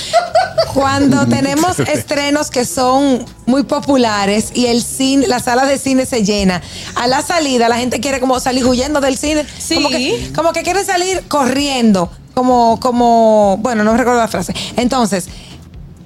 Cuando 0.74 1.26
tenemos 1.28 1.78
estrenos 1.80 2.50
que 2.50 2.64
son 2.64 3.24
muy 3.46 3.62
populares 3.64 4.50
y 4.54 4.66
el 4.66 4.82
cine, 4.82 5.26
la 5.26 5.38
sala 5.40 5.66
de 5.66 5.78
cine 5.78 6.06
se 6.06 6.24
llena, 6.24 6.62
a 6.94 7.06
la 7.06 7.22
salida 7.22 7.68
la 7.68 7.76
gente 7.76 8.00
quiere 8.00 8.20
como 8.20 8.40
salir 8.40 8.64
huyendo 8.66 9.00
del 9.00 9.16
cine, 9.16 9.44
Sí. 9.58 9.76
como 9.76 9.88
que, 9.88 10.32
como 10.34 10.52
que 10.52 10.62
quieren 10.62 10.84
salir 10.84 11.22
corriendo, 11.28 12.10
como, 12.34 12.78
como, 12.80 13.58
bueno, 13.60 13.84
no 13.84 13.96
recuerdo 13.96 14.20
la 14.20 14.28
frase. 14.28 14.54
Entonces, 14.76 15.26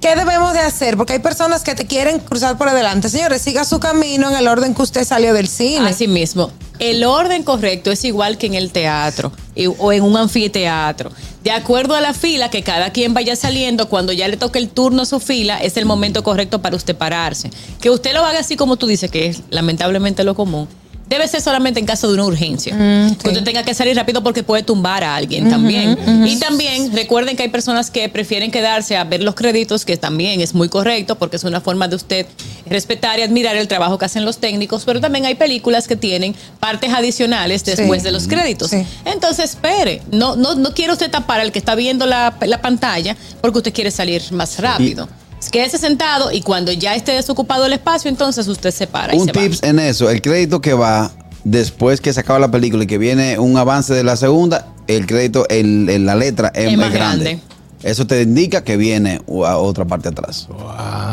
¿Qué 0.01 0.15
debemos 0.15 0.53
de 0.53 0.59
hacer? 0.59 0.97
Porque 0.97 1.13
hay 1.13 1.19
personas 1.19 1.63
que 1.63 1.75
te 1.75 1.85
quieren 1.85 2.17
cruzar 2.17 2.57
por 2.57 2.67
adelante. 2.67 3.07
Señores, 3.07 3.43
siga 3.43 3.63
su 3.65 3.79
camino 3.79 4.31
en 4.31 4.35
el 4.35 4.47
orden 4.47 4.73
que 4.73 4.81
usted 4.81 5.05
salió 5.05 5.31
del 5.31 5.47
cine. 5.47 5.87
Así 5.87 6.07
mismo. 6.07 6.51
El 6.79 7.03
orden 7.03 7.43
correcto 7.43 7.91
es 7.91 8.03
igual 8.03 8.39
que 8.39 8.47
en 8.47 8.55
el 8.55 8.71
teatro 8.71 9.31
o 9.77 9.93
en 9.93 10.01
un 10.01 10.17
anfiteatro. 10.17 11.11
De 11.43 11.51
acuerdo 11.51 11.93
a 11.93 12.01
la 12.01 12.15
fila 12.15 12.49
que 12.49 12.63
cada 12.63 12.91
quien 12.91 13.13
vaya 13.13 13.35
saliendo, 13.35 13.89
cuando 13.89 14.11
ya 14.11 14.27
le 14.27 14.37
toque 14.37 14.57
el 14.57 14.69
turno 14.69 15.03
a 15.03 15.05
su 15.05 15.19
fila, 15.19 15.59
es 15.59 15.77
el 15.77 15.85
momento 15.85 16.23
correcto 16.23 16.63
para 16.63 16.75
usted 16.75 16.95
pararse. 16.95 17.51
Que 17.79 17.91
usted 17.91 18.15
lo 18.15 18.25
haga 18.25 18.39
así 18.39 18.55
como 18.55 18.77
tú 18.77 18.87
dices, 18.87 19.11
que 19.11 19.27
es 19.27 19.43
lamentablemente 19.51 20.23
lo 20.23 20.33
común. 20.33 20.67
Debe 21.11 21.27
ser 21.27 21.41
solamente 21.41 21.77
en 21.77 21.85
caso 21.85 22.07
de 22.07 22.13
una 22.13 22.23
urgencia. 22.25 22.73
Mm, 22.73 23.15
Que 23.15 23.27
usted 23.27 23.43
tenga 23.43 23.63
que 23.63 23.73
salir 23.73 23.97
rápido 23.97 24.23
porque 24.23 24.43
puede 24.43 24.63
tumbar 24.63 25.03
a 25.03 25.13
alguien 25.17 25.49
también. 25.49 25.97
Y 26.25 26.37
también 26.37 26.93
recuerden 26.95 27.35
que 27.35 27.43
hay 27.43 27.49
personas 27.49 27.91
que 27.91 28.07
prefieren 28.07 28.49
quedarse 28.49 28.95
a 28.95 29.03
ver 29.03 29.21
los 29.21 29.35
créditos, 29.35 29.83
que 29.83 29.97
también 29.97 30.39
es 30.39 30.53
muy 30.53 30.69
correcto 30.69 31.17
porque 31.17 31.35
es 31.35 31.43
una 31.43 31.59
forma 31.59 31.89
de 31.89 31.97
usted 31.97 32.25
respetar 32.65 33.19
y 33.19 33.23
admirar 33.23 33.57
el 33.57 33.67
trabajo 33.67 33.97
que 33.97 34.05
hacen 34.05 34.23
los 34.23 34.37
técnicos, 34.37 34.83
pero 34.85 35.01
también 35.01 35.25
hay 35.25 35.35
películas 35.35 35.89
que 35.89 35.97
tienen 35.97 36.33
partes 36.61 36.93
adicionales 36.93 37.65
después 37.65 38.01
Sí. 38.01 38.05
de 38.05 38.11
los 38.13 38.27
créditos. 38.29 38.69
Sí. 38.71 38.85
Entonces, 39.03 39.49
espere, 39.51 40.01
no, 40.11 40.37
no, 40.37 40.55
no 40.55 40.73
quiere 40.73 40.93
usted 40.93 41.11
tapar 41.11 41.41
al 41.41 41.51
que 41.51 41.59
está 41.59 41.75
viendo 41.75 42.05
la, 42.05 42.33
la 42.39 42.61
pantalla 42.61 43.17
porque 43.41 43.57
usted 43.57 43.73
quiere 43.73 43.91
salir 43.91 44.23
más 44.31 44.57
rápido. 44.59 45.09
Quédese 45.49 45.77
sentado 45.77 46.31
y 46.31 46.41
cuando 46.41 46.71
ya 46.71 46.95
esté 46.95 47.13
desocupado 47.13 47.65
el 47.65 47.73
espacio, 47.73 48.09
entonces 48.09 48.47
usted 48.47 48.71
se 48.71 48.87
para 48.87 49.15
y 49.15 49.17
Un 49.19 49.27
va. 49.27 49.31
tips 49.31 49.63
en 49.63 49.79
eso, 49.79 50.09
el 50.09 50.21
crédito 50.21 50.61
que 50.61 50.73
va 50.73 51.11
después 51.43 51.99
que 52.01 52.13
se 52.13 52.19
acaba 52.19 52.39
la 52.39 52.51
película 52.51 52.83
y 52.83 52.87
que 52.87 52.97
viene 52.97 53.39
un 53.39 53.57
avance 53.57 53.93
de 53.93 54.03
la 54.03 54.15
segunda, 54.15 54.67
el 54.87 55.07
crédito 55.07 55.45
en, 55.49 55.89
en 55.89 56.05
la 56.05 56.15
letra 56.15 56.51
es, 56.53 56.71
Es 56.71 56.77
más 56.77 56.91
grande. 56.93 57.23
grande. 57.25 57.43
Eso 57.83 58.05
te 58.05 58.21
indica 58.21 58.63
que 58.63 58.77
viene 58.77 59.21
a 59.47 59.57
otra 59.57 59.85
parte 59.85 60.09
atrás. 60.09 60.47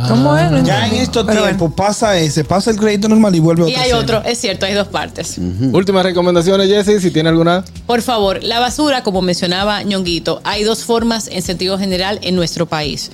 ¿Cómo 0.07 0.37
es? 0.37 0.51
No 0.51 0.63
Ya 0.63 0.87
en 0.87 0.97
estos 0.97 1.27
tiempos 1.27 1.73
pasa 1.75 2.19
ese, 2.19 2.45
pasa 2.45 2.71
el 2.71 2.77
crédito 2.77 3.09
normal 3.09 3.35
y 3.35 3.41
vuelve 3.41 3.63
Y 3.63 3.73
otra 3.73 3.81
hay 3.83 3.91
escena. 3.91 4.03
otro, 4.19 4.23
es 4.31 4.39
cierto, 4.39 4.67
hay 4.67 4.75
dos 4.75 4.89
partes. 4.89 5.39
Últimas 5.73 6.05
recomendaciones, 6.05 6.69
Jesse, 6.69 7.01
si 7.01 7.11
tiene 7.11 7.31
alguna. 7.31 7.65
Por 7.87 8.03
favor, 8.03 8.45
la 8.45 8.61
basura, 8.61 9.03
como 9.03 9.23
mencionaba 9.23 9.83
Ñonguito, 9.83 10.43
hay 10.45 10.63
dos 10.63 10.85
formas 10.85 11.29
en 11.33 11.41
sentido 11.41 11.79
general 11.79 12.19
en 12.23 12.37
nuestro 12.37 12.67
país. 12.67 13.11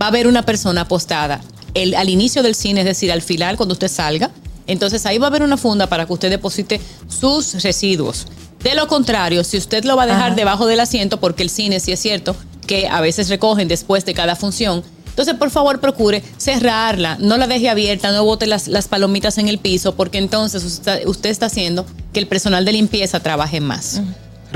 Va 0.00 0.06
a 0.06 0.08
haber 0.08 0.26
una 0.26 0.42
persona 0.42 0.82
apostada 0.82 1.40
el, 1.74 1.94
al 1.94 2.08
inicio 2.08 2.42
del 2.42 2.54
cine, 2.54 2.80
es 2.80 2.86
decir, 2.86 3.12
al 3.12 3.22
final, 3.22 3.56
cuando 3.56 3.74
usted 3.74 3.88
salga. 3.88 4.30
Entonces 4.66 5.06
ahí 5.06 5.18
va 5.18 5.26
a 5.26 5.28
haber 5.28 5.42
una 5.42 5.56
funda 5.56 5.86
para 5.86 6.06
que 6.06 6.12
usted 6.12 6.30
deposite 6.30 6.80
sus 7.08 7.62
residuos. 7.62 8.26
De 8.62 8.74
lo 8.74 8.88
contrario, 8.88 9.44
si 9.44 9.56
usted 9.58 9.84
lo 9.84 9.96
va 9.96 10.04
a 10.04 10.06
dejar 10.06 10.26
Ajá. 10.28 10.34
debajo 10.34 10.66
del 10.66 10.80
asiento, 10.80 11.20
porque 11.20 11.42
el 11.42 11.50
cine 11.50 11.78
sí 11.78 11.92
es 11.92 12.00
cierto 12.00 12.34
que 12.66 12.88
a 12.88 13.00
veces 13.00 13.28
recogen 13.28 13.68
después 13.68 14.04
de 14.04 14.12
cada 14.12 14.34
función, 14.34 14.82
entonces 15.08 15.34
por 15.36 15.50
favor 15.50 15.80
procure 15.80 16.22
cerrarla, 16.36 17.16
no 17.20 17.36
la 17.36 17.46
deje 17.46 17.68
abierta, 17.68 18.10
no 18.10 18.24
bote 18.24 18.46
las, 18.46 18.66
las 18.66 18.88
palomitas 18.88 19.38
en 19.38 19.48
el 19.48 19.58
piso, 19.58 19.94
porque 19.94 20.18
entonces 20.18 20.64
usted, 20.64 21.06
usted 21.06 21.30
está 21.30 21.46
haciendo 21.46 21.86
que 22.12 22.18
el 22.18 22.26
personal 22.26 22.64
de 22.64 22.72
limpieza 22.72 23.20
trabaje 23.20 23.60
más. 23.60 24.00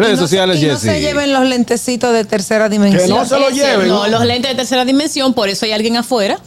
Redes 0.01 0.13
no 0.21 0.27
se- 0.27 0.31
sociales, 0.31 0.63
y 0.63 0.67
no 0.67 0.79
se 0.79 1.01
lleven 1.01 1.33
los 1.33 1.45
lentecitos 1.45 2.13
de 2.13 2.25
tercera 2.25 2.69
dimensión. 2.69 3.03
Que 3.03 3.09
no 3.09 3.25
se 3.25 3.39
lo 3.39 3.49
Es 3.49 3.55
cierto, 3.55 3.73
lleven. 3.83 3.89
No, 3.89 4.07
los 4.09 4.25
lentes 4.25 4.51
de 4.51 4.57
tercera 4.57 4.85
dimensión, 4.85 5.35
por 5.35 5.49
eso 5.49 5.67
hay 5.67 5.73
alguien 5.73 5.97
afuera 5.97 6.39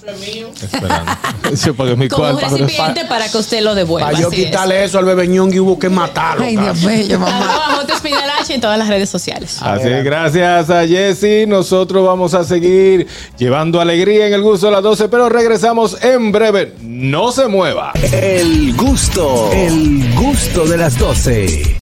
Esperando. 0.61 1.11
Es 1.53 1.67
mi 1.97 2.07
como 2.07 2.29
un 2.31 2.39
recipiente 2.39 3.05
para 3.05 3.29
que 3.29 3.37
usted 3.37 3.61
lo 3.61 3.75
devuelva. 3.75 4.07
Para 4.09 4.19
yo 4.19 4.29
es. 4.29 4.35
quitarle 4.35 4.83
eso 4.83 4.97
al 4.97 5.05
bebé 5.05 5.27
ñongi 5.27 5.59
hubo 5.59 5.77
que 5.77 5.87
matarlo. 5.89 6.45
Ay, 6.45 6.55
Dios 6.55 6.81
mío, 6.81 7.19
mamá. 7.19 7.81
H 8.39 8.53
en 8.53 8.61
todas 8.61 8.77
las 8.77 8.87
redes 8.87 9.09
sociales. 9.09 9.57
Así 9.61 9.87
es, 9.87 10.03
gracias 10.03 10.69
a 10.69 10.85
Jesse. 10.87 11.47
Nosotros 11.47 12.05
vamos 12.05 12.33
a 12.33 12.43
seguir 12.43 13.07
llevando 13.37 13.79
alegría 13.79 14.27
en 14.27 14.33
el 14.33 14.41
gusto 14.41 14.67
de 14.67 14.73
las 14.73 14.83
12, 14.83 15.07
pero 15.09 15.29
regresamos 15.29 15.97
en 16.03 16.31
breve. 16.31 16.73
No 16.81 17.31
se 17.31 17.47
mueva. 17.47 17.91
El 18.11 18.73
gusto, 18.75 19.51
el 19.53 20.13
gusto 20.15 20.65
de 20.65 20.77
las 20.77 20.97
12. 20.97 21.63